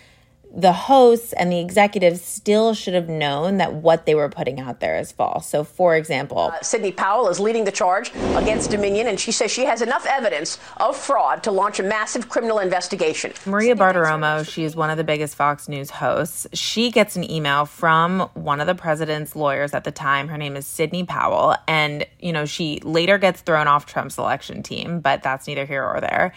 the 0.59 0.73
hosts 0.73 1.33
and 1.35 1.53
the 1.53 1.61
executives 1.61 2.21
still 2.21 2.75
should 2.75 2.95
have 2.95 3.09
known 3.09 3.59
that 3.59 3.75
what 3.75 4.07
they 4.07 4.15
were 4.17 4.29
putting 4.29 4.59
out 4.59 4.81
there 4.81 4.99
is 4.99 5.13
false. 5.13 5.49
So, 5.49 5.63
for 5.63 5.95
example, 5.95 6.51
uh, 6.53 6.61
Sidney 6.63 6.91
Powell 6.91 7.29
is 7.29 7.39
leading 7.39 7.63
the 7.63 7.71
charge 7.71 8.11
against 8.35 8.73
Dominion, 8.73 9.07
and 9.07 9.21
she 9.21 9.31
says 9.31 9.53
she 9.53 9.67
has 9.67 9.83
enough 9.83 10.05
evidence 10.07 10.59
of 10.79 10.97
fraud 10.97 11.45
to 11.45 11.53
launch 11.53 11.79
a 11.79 11.85
massive 11.85 12.29
criminal 12.29 12.59
investigation. 12.59 13.33
Maria 13.47 13.77
Bartiromo, 13.77 14.49
she 14.49 14.65
is 14.65 14.75
one 14.75 14.91
of 14.91 14.97
the 14.97 15.05
biggest 15.05 15.37
Fox 15.37 15.69
News 15.69 15.91
hosts. 15.91 16.49
She 16.53 16.91
gets 16.91 17.15
an 17.15 17.31
email 17.31 17.65
from 17.65 18.29
one 18.35 18.61
of 18.61 18.67
the 18.67 18.75
president's 18.75 19.37
lawyers 19.37 19.75
at 19.75 19.85
the 19.85 19.93
time. 19.93 20.27
Her 20.27 20.39
name 20.39 20.57
is 20.57 20.67
Sidney 20.67 21.05
Powell, 21.05 21.55
and 21.69 22.05
you 22.19 22.33
know 22.33 22.47
she 22.47 22.81
later 22.83 23.17
gets 23.17 23.43
thrown 23.43 23.69
off 23.69 23.87
Trump's 23.87 24.19
election 24.19 24.65
team, 24.65 24.99
but 24.99 25.23
that's 25.23 25.47
neither 25.47 25.65
here 25.65 25.85
or 25.85 26.01
there. 26.01 26.33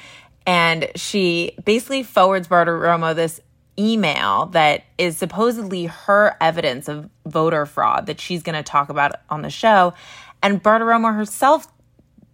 And 0.46 0.90
she 0.96 1.56
basically 1.66 2.04
forwards 2.04 2.48
Bartiromo 2.48 3.16
this 3.16 3.42
email 3.82 4.46
that 4.48 4.84
is 4.98 5.18
supposedly 5.18 5.86
her 5.86 6.36
evidence 6.40 6.88
of 6.88 7.10
voter 7.26 7.66
fraud 7.66 8.06
that 8.06 8.20
she's 8.20 8.44
going 8.44 8.56
to 8.56 8.64
talk 8.64 8.90
about 8.90 9.14
on 9.30 9.42
the 9.42 9.50
show. 9.50 9.94
And 10.44 10.62
Bartiromo 10.62 11.14
herself 11.16 11.68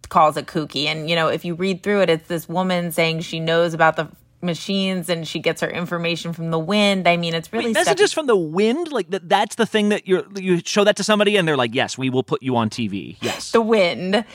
calls 0.10 0.38
it 0.38 0.47
kooky. 0.47 0.86
And, 0.86 1.10
you 1.10 1.15
know, 1.15 1.27
if 1.27 1.45
you 1.45 1.55
read 1.55 1.83
through 1.83 2.01
it, 2.01 2.10
it's 2.10 2.27
this 2.27 2.47
woman 2.47 2.91
saying 2.91 3.21
she 3.21 3.39
knows 3.39 3.73
about 3.73 3.95
the 3.95 4.10
machines 4.41 5.10
and 5.10 5.27
she 5.27 5.39
gets 5.39 5.62
her 5.62 5.69
information 5.69 6.33
from 6.33 6.51
the 6.51 6.60
wind. 6.60 7.07
I 7.07 7.17
mean, 7.17 7.33
it's 7.33 7.51
really 7.51 7.67
Wait, 7.67 7.75
messages 7.75 8.13
from 8.13 8.27
the 8.27 8.36
wind. 8.36 8.91
Like 8.91 9.10
that. 9.10 9.27
That's 9.27 9.55
the 9.55 9.65
thing 9.65 9.89
that 9.89 10.07
you 10.07 10.25
you 10.36 10.62
show 10.63 10.83
that 10.83 10.95
to 10.97 11.03
somebody 11.03 11.38
and 11.38 11.47
they're 11.47 11.57
like, 11.57 11.73
"Yes, 11.73 11.97
we 11.97 12.10
will 12.10 12.23
put 12.23 12.43
you 12.43 12.55
on 12.55 12.69
TV." 12.69 13.17
Yes, 13.21 13.51
the 13.51 13.62
wind. 13.62 14.25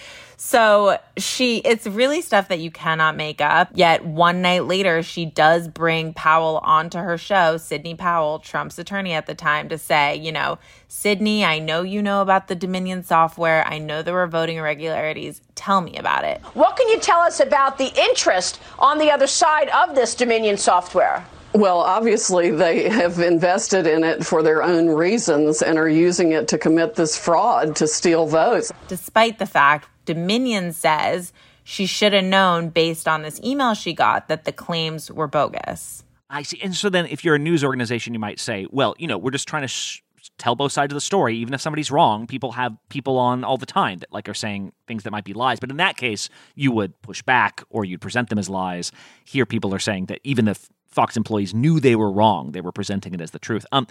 So 0.44 0.98
she, 1.16 1.58
it's 1.58 1.86
really 1.86 2.20
stuff 2.20 2.48
that 2.48 2.58
you 2.58 2.72
cannot 2.72 3.16
make 3.16 3.40
up. 3.40 3.70
Yet 3.74 4.04
one 4.04 4.42
night 4.42 4.64
later, 4.64 5.00
she 5.00 5.24
does 5.24 5.68
bring 5.68 6.14
Powell 6.14 6.58
onto 6.64 6.98
her 6.98 7.16
show, 7.16 7.58
Sidney 7.58 7.94
Powell, 7.94 8.40
Trump's 8.40 8.76
attorney 8.76 9.12
at 9.12 9.26
the 9.26 9.36
time, 9.36 9.68
to 9.68 9.78
say, 9.78 10.16
you 10.16 10.32
know, 10.32 10.58
Sidney, 10.88 11.44
I 11.44 11.60
know 11.60 11.82
you 11.82 12.02
know 12.02 12.22
about 12.22 12.48
the 12.48 12.56
Dominion 12.56 13.04
software. 13.04 13.64
I 13.68 13.78
know 13.78 14.02
there 14.02 14.14
were 14.14 14.26
voting 14.26 14.56
irregularities. 14.56 15.40
Tell 15.54 15.80
me 15.80 15.96
about 15.96 16.24
it. 16.24 16.40
What 16.54 16.76
can 16.76 16.88
you 16.88 16.98
tell 16.98 17.20
us 17.20 17.38
about 17.38 17.78
the 17.78 17.92
interest 17.96 18.60
on 18.80 18.98
the 18.98 19.12
other 19.12 19.28
side 19.28 19.68
of 19.68 19.94
this 19.94 20.16
Dominion 20.16 20.56
software? 20.56 21.24
Well, 21.54 21.78
obviously, 21.78 22.50
they 22.50 22.88
have 22.88 23.18
invested 23.18 23.86
in 23.86 24.04
it 24.04 24.24
for 24.24 24.42
their 24.42 24.62
own 24.62 24.86
reasons 24.88 25.60
and 25.60 25.78
are 25.78 25.88
using 25.88 26.32
it 26.32 26.48
to 26.48 26.58
commit 26.58 26.94
this 26.94 27.16
fraud 27.16 27.76
to 27.76 27.86
steal 27.86 28.26
votes. 28.26 28.72
Despite 28.88 29.38
the 29.38 29.46
fact 29.46 29.88
Dominion 30.06 30.72
says 30.72 31.32
she 31.62 31.86
should 31.86 32.14
have 32.14 32.24
known 32.24 32.70
based 32.70 33.06
on 33.06 33.22
this 33.22 33.40
email 33.44 33.74
she 33.74 33.92
got 33.92 34.28
that 34.28 34.44
the 34.44 34.52
claims 34.52 35.10
were 35.10 35.28
bogus. 35.28 36.04
I 36.30 36.42
see. 36.42 36.58
And 36.62 36.74
so 36.74 36.88
then, 36.88 37.06
if 37.06 37.24
you're 37.24 37.34
a 37.34 37.38
news 37.38 37.62
organization, 37.62 38.14
you 38.14 38.20
might 38.20 38.40
say, 38.40 38.66
well, 38.70 38.94
you 38.98 39.06
know, 39.06 39.18
we're 39.18 39.30
just 39.30 39.46
trying 39.46 39.62
to 39.62 39.68
sh- 39.68 40.00
tell 40.38 40.54
both 40.54 40.72
sides 40.72 40.90
of 40.90 40.94
the 40.94 41.02
story. 41.02 41.36
Even 41.36 41.52
if 41.52 41.60
somebody's 41.60 41.90
wrong, 41.90 42.26
people 42.26 42.52
have 42.52 42.74
people 42.88 43.18
on 43.18 43.44
all 43.44 43.58
the 43.58 43.66
time 43.66 43.98
that 43.98 44.10
like 44.10 44.28
are 44.30 44.34
saying 44.34 44.72
things 44.86 45.02
that 45.02 45.10
might 45.10 45.24
be 45.24 45.34
lies. 45.34 45.60
But 45.60 45.70
in 45.70 45.76
that 45.76 45.98
case, 45.98 46.30
you 46.54 46.72
would 46.72 47.00
push 47.02 47.20
back 47.20 47.62
or 47.68 47.84
you'd 47.84 48.00
present 48.00 48.30
them 48.30 48.38
as 48.38 48.48
lies. 48.48 48.90
Here, 49.26 49.44
people 49.44 49.74
are 49.74 49.78
saying 49.78 50.06
that 50.06 50.20
even 50.24 50.48
if 50.48 50.70
Fox 50.92 51.16
employees 51.16 51.54
knew 51.54 51.80
they 51.80 51.96
were 51.96 52.10
wrong, 52.10 52.52
they 52.52 52.60
were 52.60 52.72
presenting 52.72 53.14
it 53.14 53.20
as 53.20 53.32
the 53.32 53.38
truth. 53.38 53.66
Um, 53.72 53.86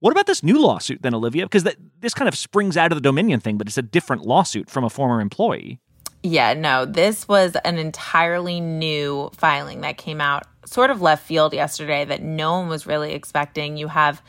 what 0.00 0.10
about 0.10 0.26
this 0.26 0.42
new 0.42 0.60
lawsuit 0.60 1.02
then, 1.02 1.14
Olivia? 1.14 1.44
Because 1.46 1.64
this 2.00 2.14
kind 2.14 2.28
of 2.28 2.36
springs 2.36 2.76
out 2.76 2.90
of 2.90 2.96
the 2.96 3.02
Dominion 3.02 3.40
thing, 3.40 3.56
but 3.56 3.68
it's 3.68 3.78
a 3.78 3.82
different 3.82 4.26
lawsuit 4.26 4.68
from 4.68 4.84
a 4.84 4.90
former 4.90 5.20
employee. 5.20 5.78
Yeah, 6.24 6.54
no, 6.54 6.84
this 6.84 7.26
was 7.26 7.56
an 7.64 7.78
entirely 7.78 8.60
new 8.60 9.30
filing 9.36 9.80
that 9.80 9.96
came 9.98 10.20
out 10.20 10.44
sort 10.64 10.90
of 10.90 11.02
left 11.02 11.26
field 11.26 11.52
yesterday 11.52 12.04
that 12.04 12.22
no 12.22 12.52
one 12.52 12.68
was 12.68 12.86
really 12.86 13.12
expecting. 13.12 13.76
You 13.76 13.88
have 13.88 14.22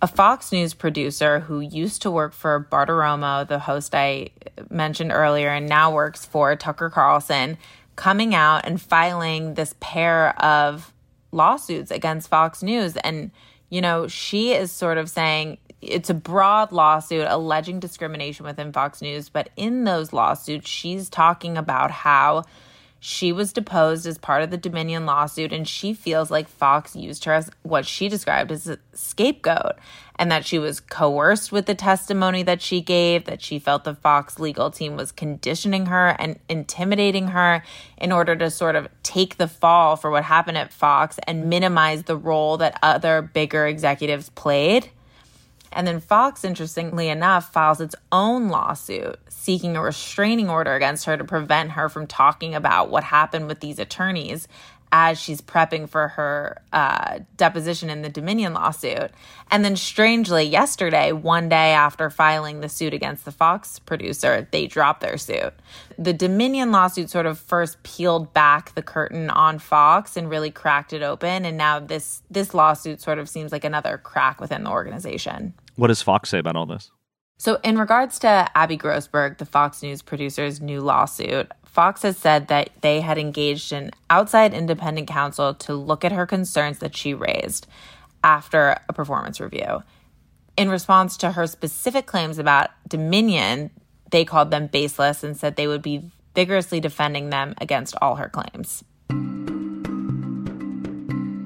a 0.00 0.08
Fox 0.08 0.50
News 0.50 0.74
producer 0.74 1.40
who 1.40 1.60
used 1.60 2.02
to 2.02 2.10
work 2.10 2.32
for 2.32 2.66
Bartiromo, 2.70 3.46
the 3.46 3.60
host 3.60 3.94
I 3.94 4.30
mentioned 4.68 5.12
earlier, 5.12 5.48
and 5.48 5.68
now 5.68 5.92
works 5.92 6.24
for 6.24 6.56
Tucker 6.56 6.90
Carlson, 6.90 7.56
coming 7.94 8.34
out 8.34 8.66
and 8.66 8.82
filing 8.82 9.54
this 9.54 9.74
pair 9.78 10.36
of 10.42 10.92
lawsuits 11.32 11.90
against 11.90 12.28
Fox 12.28 12.62
News. 12.62 12.96
And 12.98 13.30
you 13.70 13.80
know, 13.80 14.06
she 14.06 14.52
is 14.52 14.70
sort 14.70 14.98
of 14.98 15.08
saying 15.08 15.56
it's 15.80 16.10
a 16.10 16.14
broad 16.14 16.72
lawsuit 16.72 17.26
alleging 17.28 17.80
discrimination 17.80 18.46
within 18.46 18.72
Fox 18.72 19.02
News, 19.02 19.28
but 19.28 19.48
in 19.56 19.84
those 19.84 20.12
lawsuits, 20.12 20.68
she's 20.68 21.08
talking 21.08 21.56
about 21.56 21.90
how 21.90 22.44
she 23.04 23.32
was 23.32 23.52
deposed 23.52 24.06
as 24.06 24.16
part 24.16 24.44
of 24.44 24.52
the 24.52 24.56
Dominion 24.56 25.06
lawsuit, 25.06 25.52
and 25.52 25.66
she 25.66 25.92
feels 25.92 26.30
like 26.30 26.46
Fox 26.46 26.94
used 26.94 27.24
her 27.24 27.32
as 27.32 27.50
what 27.64 27.84
she 27.84 28.08
described 28.08 28.52
as 28.52 28.68
a 28.68 28.78
scapegoat, 28.92 29.72
and 30.14 30.30
that 30.30 30.46
she 30.46 30.56
was 30.56 30.78
coerced 30.78 31.50
with 31.50 31.66
the 31.66 31.74
testimony 31.74 32.44
that 32.44 32.62
she 32.62 32.80
gave, 32.80 33.24
that 33.24 33.42
she 33.42 33.58
felt 33.58 33.82
the 33.82 33.96
Fox 33.96 34.38
legal 34.38 34.70
team 34.70 34.96
was 34.96 35.10
conditioning 35.10 35.86
her 35.86 36.14
and 36.20 36.38
intimidating 36.48 37.26
her 37.26 37.64
in 37.98 38.12
order 38.12 38.36
to 38.36 38.48
sort 38.48 38.76
of 38.76 38.86
take 39.02 39.36
the 39.36 39.48
fall 39.48 39.96
for 39.96 40.08
what 40.08 40.22
happened 40.22 40.56
at 40.56 40.72
Fox 40.72 41.18
and 41.26 41.50
minimize 41.50 42.04
the 42.04 42.16
role 42.16 42.56
that 42.56 42.78
other 42.84 43.20
bigger 43.20 43.66
executives 43.66 44.28
played. 44.28 44.90
And 45.74 45.86
then 45.86 46.00
Fox, 46.00 46.44
interestingly 46.44 47.08
enough, 47.08 47.52
files 47.52 47.80
its 47.80 47.94
own 48.10 48.48
lawsuit 48.48 49.18
seeking 49.28 49.76
a 49.76 49.82
restraining 49.82 50.48
order 50.48 50.74
against 50.74 51.04
her 51.06 51.16
to 51.16 51.24
prevent 51.24 51.72
her 51.72 51.88
from 51.88 52.06
talking 52.06 52.54
about 52.54 52.90
what 52.90 53.04
happened 53.04 53.48
with 53.48 53.60
these 53.60 53.78
attorneys 53.78 54.46
as 54.92 55.18
she's 55.18 55.40
prepping 55.40 55.88
for 55.88 56.08
her 56.08 56.60
uh, 56.72 57.20
deposition 57.38 57.88
in 57.88 58.02
the 58.02 58.10
Dominion 58.10 58.52
lawsuit. 58.52 59.10
And 59.50 59.64
then, 59.64 59.74
strangely, 59.74 60.44
yesterday, 60.44 61.12
one 61.12 61.48
day 61.48 61.72
after 61.72 62.10
filing 62.10 62.60
the 62.60 62.68
suit 62.68 62.92
against 62.92 63.24
the 63.24 63.32
Fox 63.32 63.78
producer, 63.78 64.46
they 64.50 64.66
dropped 64.66 65.00
their 65.00 65.16
suit. 65.16 65.54
The 65.98 66.12
Dominion 66.12 66.72
lawsuit 66.72 67.08
sort 67.08 67.24
of 67.24 67.38
first 67.38 67.82
peeled 67.82 68.34
back 68.34 68.74
the 68.74 68.82
curtain 68.82 69.30
on 69.30 69.58
Fox 69.58 70.16
and 70.16 70.28
really 70.28 70.50
cracked 70.50 70.92
it 70.92 71.02
open. 71.02 71.46
And 71.46 71.56
now 71.56 71.80
this 71.80 72.22
this 72.30 72.52
lawsuit 72.52 73.00
sort 73.00 73.18
of 73.18 73.28
seems 73.30 73.50
like 73.50 73.64
another 73.64 73.96
crack 73.96 74.40
within 74.42 74.64
the 74.64 74.70
organization. 74.70 75.54
What 75.76 75.88
does 75.88 76.02
Fox 76.02 76.30
say 76.30 76.38
about 76.38 76.56
all 76.56 76.66
this? 76.66 76.90
So, 77.38 77.58
in 77.64 77.76
regards 77.78 78.18
to 78.20 78.48
Abby 78.54 78.78
Grossberg, 78.78 79.38
the 79.38 79.46
Fox 79.46 79.82
News 79.82 80.00
producer's 80.00 80.60
new 80.60 80.80
lawsuit, 80.80 81.50
Fox 81.64 82.02
has 82.02 82.16
said 82.16 82.48
that 82.48 82.70
they 82.82 83.00
had 83.00 83.18
engaged 83.18 83.72
an 83.72 83.90
outside 84.10 84.54
independent 84.54 85.08
counsel 85.08 85.54
to 85.54 85.74
look 85.74 86.04
at 86.04 86.12
her 86.12 86.26
concerns 86.26 86.78
that 86.78 86.96
she 86.96 87.14
raised 87.14 87.66
after 88.22 88.76
a 88.88 88.92
performance 88.92 89.40
review. 89.40 89.82
In 90.56 90.68
response 90.68 91.16
to 91.16 91.32
her 91.32 91.46
specific 91.46 92.06
claims 92.06 92.38
about 92.38 92.70
Dominion, 92.86 93.70
they 94.10 94.24
called 94.24 94.50
them 94.50 94.66
baseless 94.66 95.24
and 95.24 95.36
said 95.36 95.56
they 95.56 95.66
would 95.66 95.82
be 95.82 96.10
vigorously 96.34 96.78
defending 96.78 97.30
them 97.30 97.54
against 97.58 97.96
all 98.00 98.16
her 98.16 98.28
claims. 98.28 98.84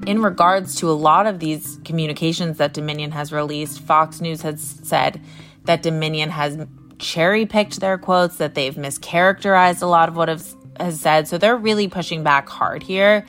In 0.07 0.21
regards 0.21 0.75
to 0.75 0.89
a 0.89 0.93
lot 0.95 1.27
of 1.27 1.39
these 1.39 1.81
communications 1.83 2.59
that 2.59 2.73
Dominion 2.73 3.11
has 3.11 3.33
released, 3.33 3.81
Fox 3.81 4.21
News 4.21 4.41
has 4.41 4.79
said 4.83 5.19
that 5.65 5.83
Dominion 5.83 6.29
has 6.29 6.65
cherry 6.97 7.45
picked 7.45 7.81
their 7.81 7.97
quotes, 7.97 8.37
that 8.37 8.55
they've 8.55 8.75
mischaracterized 8.75 9.81
a 9.81 9.85
lot 9.85 10.07
of 10.07 10.15
what 10.15 10.29
has, 10.29 10.55
has 10.79 11.01
said. 11.01 11.27
So 11.27 11.37
they're 11.37 11.57
really 11.57 11.89
pushing 11.89 12.23
back 12.23 12.47
hard 12.47 12.83
here 12.83 13.25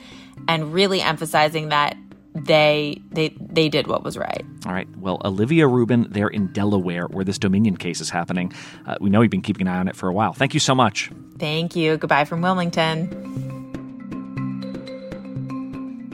and 0.47 0.73
really 0.73 1.01
emphasizing 1.01 1.67
that 1.67 1.97
they 2.33 3.01
they 3.11 3.35
they 3.41 3.67
did 3.67 3.87
what 3.87 4.03
was 4.03 4.17
right. 4.17 4.45
All 4.65 4.71
right. 4.71 4.87
Well, 4.99 5.21
Olivia 5.25 5.67
Rubin, 5.67 6.07
they're 6.09 6.29
in 6.29 6.47
Delaware, 6.53 7.07
where 7.07 7.25
this 7.25 7.37
Dominion 7.37 7.75
case 7.75 7.99
is 7.99 8.09
happening. 8.09 8.53
Uh, 8.85 8.95
we 9.01 9.09
know 9.09 9.21
you've 9.21 9.31
been 9.31 9.41
keeping 9.41 9.67
an 9.67 9.73
eye 9.73 9.79
on 9.79 9.89
it 9.89 9.97
for 9.97 10.07
a 10.07 10.13
while. 10.13 10.31
Thank 10.31 10.53
you 10.53 10.61
so 10.61 10.73
much. 10.73 11.11
Thank 11.39 11.75
you. 11.75 11.97
Goodbye 11.97 12.23
from 12.23 12.41
Wilmington. 12.41 13.58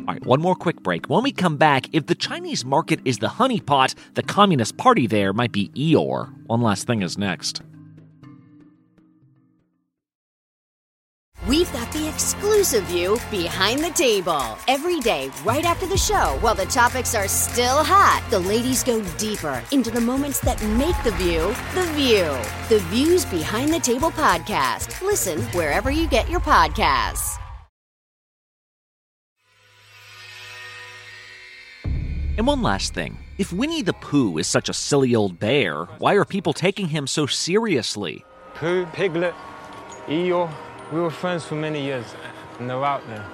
All 0.07 0.13
right, 0.13 0.25
one 0.25 0.39
more 0.39 0.55
quick 0.55 0.83
break. 0.83 1.07
When 1.07 1.23
we 1.23 1.31
come 1.31 1.57
back, 1.57 1.87
if 1.91 2.05
the 2.05 2.13
Chinese 2.13 2.63
market 2.63 2.99
is 3.05 3.17
the 3.17 3.27
honeypot, 3.27 3.95
the 4.13 4.21
Communist 4.21 4.77
Party 4.77 5.07
there 5.07 5.33
might 5.33 5.51
be 5.51 5.69
Eeyore. 5.69 6.31
One 6.45 6.61
last 6.61 6.85
thing 6.85 7.01
is 7.01 7.17
next. 7.17 7.63
We've 11.47 11.71
got 11.73 11.91
the 11.91 12.07
exclusive 12.07 12.83
view 12.85 13.19
behind 13.29 13.79
the 13.79 13.91
table. 13.91 14.57
Every 14.67 14.99
day, 14.99 15.31
right 15.43 15.63
after 15.63 15.85
the 15.87 15.97
show, 15.97 16.37
while 16.41 16.55
the 16.55 16.65
topics 16.65 17.13
are 17.13 17.27
still 17.27 17.83
hot, 17.83 18.23
the 18.29 18.39
ladies 18.39 18.83
go 18.83 19.03
deeper 19.17 19.63
into 19.71 19.91
the 19.91 20.01
moments 20.01 20.39
that 20.41 20.61
make 20.63 20.95
the 21.03 21.11
view 21.11 21.53
the 21.73 21.91
view. 21.93 22.35
The 22.69 22.83
Views 22.89 23.25
Behind 23.25 23.71
the 23.71 23.79
Table 23.79 24.11
podcast. 24.11 25.01
Listen 25.01 25.41
wherever 25.53 25.89
you 25.91 26.07
get 26.07 26.29
your 26.29 26.39
podcasts. 26.39 27.39
And 32.37 32.45
one 32.45 32.61
last 32.61 32.93
thing 32.93 33.17
If 33.37 33.53
Winnie 33.53 33.81
the 33.81 33.93
Pooh 33.93 34.37
is 34.37 34.47
such 34.47 34.67
a 34.67 34.73
silly 34.73 35.15
old 35.15 35.39
bear, 35.39 35.85
why 35.99 36.15
are 36.15 36.25
people 36.25 36.51
taking 36.51 36.89
him 36.89 37.07
so 37.07 37.25
seriously? 37.25 38.25
Pooh, 38.55 38.85
Piglet, 38.87 39.33
Eeyore, 40.07 40.53
we 40.91 40.99
were 40.99 41.11
friends 41.11 41.45
for 41.45 41.55
many 41.55 41.81
years, 41.81 42.05
and 42.59 42.69
they're 42.69 42.83
out 42.83 43.07
there. 43.07 43.25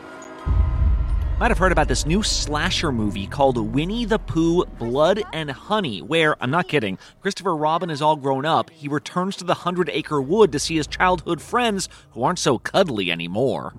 Might 1.39 1.49
have 1.49 1.57
heard 1.57 1.71
about 1.71 1.87
this 1.87 2.05
new 2.05 2.21
slasher 2.21 2.91
movie 2.91 3.25
called 3.25 3.57
Winnie 3.57 4.05
the 4.05 4.19
Pooh 4.19 4.63
Blood 4.77 5.23
and 5.33 5.49
Honey, 5.49 5.99
where, 5.99 6.35
I'm 6.39 6.51
not 6.51 6.67
kidding, 6.67 6.99
Christopher 7.21 7.55
Robin 7.55 7.89
is 7.89 8.03
all 8.03 8.15
grown 8.15 8.45
up. 8.45 8.69
He 8.69 8.87
returns 8.87 9.35
to 9.37 9.43
the 9.43 9.55
Hundred 9.55 9.89
Acre 9.89 10.21
Wood 10.21 10.51
to 10.51 10.59
see 10.59 10.75
his 10.75 10.85
childhood 10.85 11.41
friends 11.41 11.89
who 12.11 12.21
aren't 12.21 12.37
so 12.37 12.59
cuddly 12.59 13.11
anymore. 13.11 13.73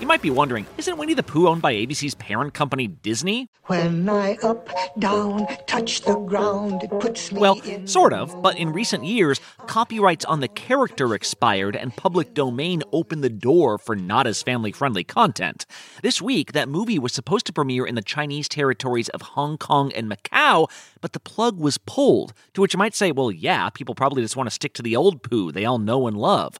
You 0.00 0.06
might 0.06 0.22
be 0.22 0.30
wondering, 0.30 0.66
isn't 0.78 0.96
Winnie 0.96 1.12
the 1.12 1.22
Pooh 1.22 1.46
owned 1.46 1.60
by 1.60 1.74
ABC's 1.74 2.14
parent 2.14 2.54
company, 2.54 2.86
Disney? 2.86 3.48
When 3.66 4.08
I 4.08 4.36
up, 4.42 4.66
down, 4.98 5.46
touch 5.66 6.00
the 6.00 6.16
ground, 6.16 6.84
it 6.84 6.90
puts 7.00 7.30
me 7.30 7.38
Well, 7.38 7.60
in. 7.60 7.86
sort 7.86 8.14
of, 8.14 8.40
but 8.40 8.56
in 8.56 8.72
recent 8.72 9.04
years, 9.04 9.42
copyrights 9.66 10.24
on 10.24 10.40
the 10.40 10.48
character 10.48 11.14
expired 11.14 11.76
and 11.76 11.94
public 11.94 12.32
domain 12.32 12.82
opened 12.92 13.22
the 13.22 13.28
door 13.28 13.76
for 13.76 13.94
not 13.94 14.26
as 14.26 14.42
family 14.42 14.72
friendly 14.72 15.04
content. 15.04 15.66
This 16.02 16.22
week, 16.22 16.52
that 16.52 16.70
movie 16.70 16.98
was 16.98 17.12
supposed 17.12 17.44
to 17.46 17.52
premiere 17.52 17.84
in 17.84 17.94
the 17.94 18.00
Chinese 18.02 18.48
territories 18.48 19.10
of 19.10 19.20
Hong 19.20 19.58
Kong 19.58 19.92
and 19.92 20.10
Macau, 20.10 20.66
but 21.02 21.12
the 21.12 21.20
plug 21.20 21.60
was 21.60 21.76
pulled. 21.76 22.32
To 22.54 22.62
which 22.62 22.72
you 22.72 22.78
might 22.78 22.94
say, 22.94 23.12
well, 23.12 23.30
yeah, 23.30 23.68
people 23.68 23.94
probably 23.94 24.22
just 24.22 24.36
want 24.36 24.46
to 24.48 24.54
stick 24.54 24.72
to 24.74 24.82
the 24.82 24.96
old 24.96 25.22
Pooh 25.22 25.52
they 25.52 25.66
all 25.66 25.78
know 25.78 26.06
and 26.06 26.16
love. 26.16 26.56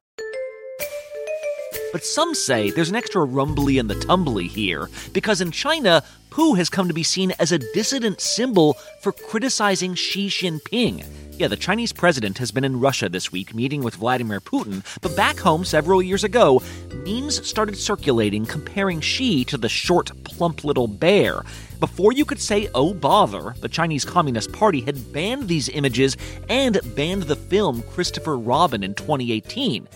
But 1.92 2.04
some 2.04 2.34
say 2.34 2.70
there's 2.70 2.90
an 2.90 2.96
extra 2.96 3.24
rumbly 3.24 3.78
in 3.78 3.88
the 3.88 3.94
tumbly 3.96 4.46
here, 4.46 4.88
because 5.12 5.40
in 5.40 5.50
China, 5.50 6.02
Pooh 6.30 6.54
has 6.54 6.70
come 6.70 6.86
to 6.86 6.94
be 6.94 7.02
seen 7.02 7.32
as 7.40 7.50
a 7.50 7.58
dissident 7.58 8.20
symbol 8.20 8.74
for 9.02 9.10
criticizing 9.10 9.94
Xi 9.94 10.28
Jinping. 10.28 11.04
Yeah, 11.40 11.48
the 11.48 11.56
Chinese 11.56 11.92
president 11.92 12.38
has 12.38 12.52
been 12.52 12.64
in 12.64 12.78
Russia 12.78 13.08
this 13.08 13.32
week 13.32 13.54
meeting 13.54 13.82
with 13.82 13.96
Vladimir 13.96 14.40
Putin, 14.40 14.84
but 15.00 15.16
back 15.16 15.38
home 15.38 15.64
several 15.64 16.00
years 16.02 16.22
ago, 16.22 16.62
memes 17.04 17.44
started 17.48 17.76
circulating 17.76 18.46
comparing 18.46 19.00
Xi 19.00 19.44
to 19.46 19.56
the 19.56 19.68
short, 19.68 20.12
plump 20.22 20.62
little 20.62 20.86
bear. 20.86 21.42
Before 21.80 22.12
you 22.12 22.24
could 22.26 22.40
say, 22.40 22.68
oh 22.74 22.92
bother, 22.94 23.54
the 23.60 23.68
Chinese 23.68 24.04
Communist 24.04 24.52
Party 24.52 24.82
had 24.82 25.12
banned 25.12 25.48
these 25.48 25.70
images 25.70 26.16
and 26.48 26.78
banned 26.94 27.22
the 27.24 27.36
film 27.36 27.82
Christopher 27.82 28.36
Robin 28.38 28.84
in 28.84 28.94
2018. 28.94 29.88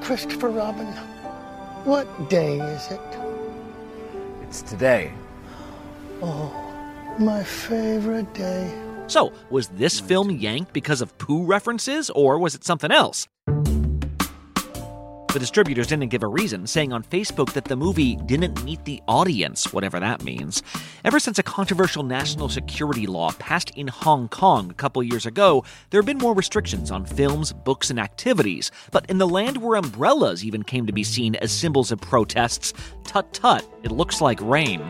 Christopher 0.00 0.48
Robin, 0.48 0.86
what 1.84 2.30
day 2.30 2.58
is 2.58 2.90
it? 2.90 3.00
It's 4.42 4.62
today. 4.62 5.12
Oh, 6.22 6.52
my 7.18 7.42
favorite 7.42 8.32
day. 8.32 8.72
So, 9.08 9.32
was 9.50 9.68
this 9.68 10.00
film 10.00 10.30
yanked 10.30 10.72
because 10.72 11.00
of 11.00 11.16
Pooh 11.18 11.44
references, 11.44 12.08
or 12.10 12.38
was 12.38 12.54
it 12.54 12.64
something 12.64 12.90
else? 12.90 13.28
The 15.32 15.38
distributors 15.38 15.86
didn't 15.86 16.10
give 16.10 16.22
a 16.22 16.26
reason, 16.26 16.66
saying 16.66 16.92
on 16.92 17.02
Facebook 17.02 17.54
that 17.54 17.64
the 17.64 17.74
movie 17.74 18.16
didn't 18.16 18.62
meet 18.64 18.84
the 18.84 19.00
audience, 19.08 19.72
whatever 19.72 19.98
that 19.98 20.22
means. 20.22 20.62
Ever 21.06 21.18
since 21.18 21.38
a 21.38 21.42
controversial 21.42 22.02
national 22.02 22.50
security 22.50 23.06
law 23.06 23.32
passed 23.38 23.70
in 23.70 23.88
Hong 23.88 24.28
Kong 24.28 24.70
a 24.70 24.74
couple 24.74 25.02
years 25.02 25.24
ago, 25.24 25.64
there 25.88 26.02
have 26.02 26.06
been 26.06 26.18
more 26.18 26.34
restrictions 26.34 26.90
on 26.90 27.06
films, 27.06 27.50
books, 27.50 27.88
and 27.88 27.98
activities. 27.98 28.70
But 28.90 29.06
in 29.08 29.16
the 29.16 29.26
land 29.26 29.56
where 29.56 29.78
umbrellas 29.78 30.44
even 30.44 30.64
came 30.64 30.86
to 30.86 30.92
be 30.92 31.02
seen 31.02 31.34
as 31.36 31.50
symbols 31.50 31.92
of 31.92 32.00
protests, 32.02 32.74
tut 33.04 33.32
tut, 33.32 33.66
it 33.82 33.90
looks 33.90 34.20
like 34.20 34.38
rain. 34.42 34.82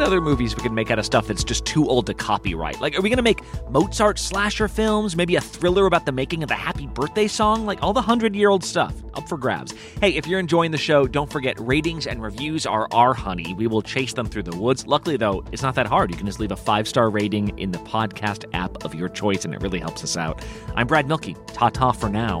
What 0.00 0.06
other 0.06 0.22
movies 0.22 0.56
we 0.56 0.62
could 0.62 0.72
make 0.72 0.90
out 0.90 0.98
of 0.98 1.04
stuff 1.04 1.26
that's 1.26 1.44
just 1.44 1.66
too 1.66 1.86
old 1.86 2.06
to 2.06 2.14
copyright. 2.14 2.80
Like, 2.80 2.96
are 2.96 3.02
we 3.02 3.10
gonna 3.10 3.20
make 3.20 3.42
Mozart 3.68 4.18
slasher 4.18 4.66
films? 4.66 5.14
Maybe 5.14 5.36
a 5.36 5.42
thriller 5.42 5.84
about 5.84 6.06
the 6.06 6.10
making 6.10 6.42
of 6.42 6.48
the 6.48 6.54
Happy 6.54 6.86
Birthday 6.86 7.28
song? 7.28 7.66
Like 7.66 7.82
all 7.82 7.92
the 7.92 8.00
hundred 8.00 8.34
year 8.34 8.48
old 8.48 8.64
stuff. 8.64 8.94
Up 9.12 9.28
for 9.28 9.36
grabs. 9.36 9.74
Hey, 10.00 10.14
if 10.16 10.26
you're 10.26 10.40
enjoying 10.40 10.70
the 10.70 10.78
show, 10.78 11.06
don't 11.06 11.30
forget 11.30 11.54
ratings 11.60 12.06
and 12.06 12.22
reviews 12.22 12.64
are 12.64 12.88
our 12.92 13.12
honey. 13.12 13.52
We 13.52 13.66
will 13.66 13.82
chase 13.82 14.14
them 14.14 14.24
through 14.24 14.44
the 14.44 14.56
woods. 14.56 14.86
Luckily, 14.86 15.18
though, 15.18 15.44
it's 15.52 15.62
not 15.62 15.74
that 15.74 15.86
hard. 15.86 16.10
You 16.10 16.16
can 16.16 16.24
just 16.24 16.40
leave 16.40 16.52
a 16.52 16.56
five 16.56 16.88
star 16.88 17.10
rating 17.10 17.58
in 17.58 17.70
the 17.70 17.78
podcast 17.80 18.46
app 18.54 18.82
of 18.86 18.94
your 18.94 19.10
choice, 19.10 19.44
and 19.44 19.52
it 19.52 19.60
really 19.60 19.80
helps 19.80 20.02
us 20.02 20.16
out. 20.16 20.42
I'm 20.76 20.86
Brad 20.86 21.08
Mielke. 21.08 21.36
Ta 21.48 21.68
ta 21.68 21.92
for 21.92 22.08
now. 22.08 22.40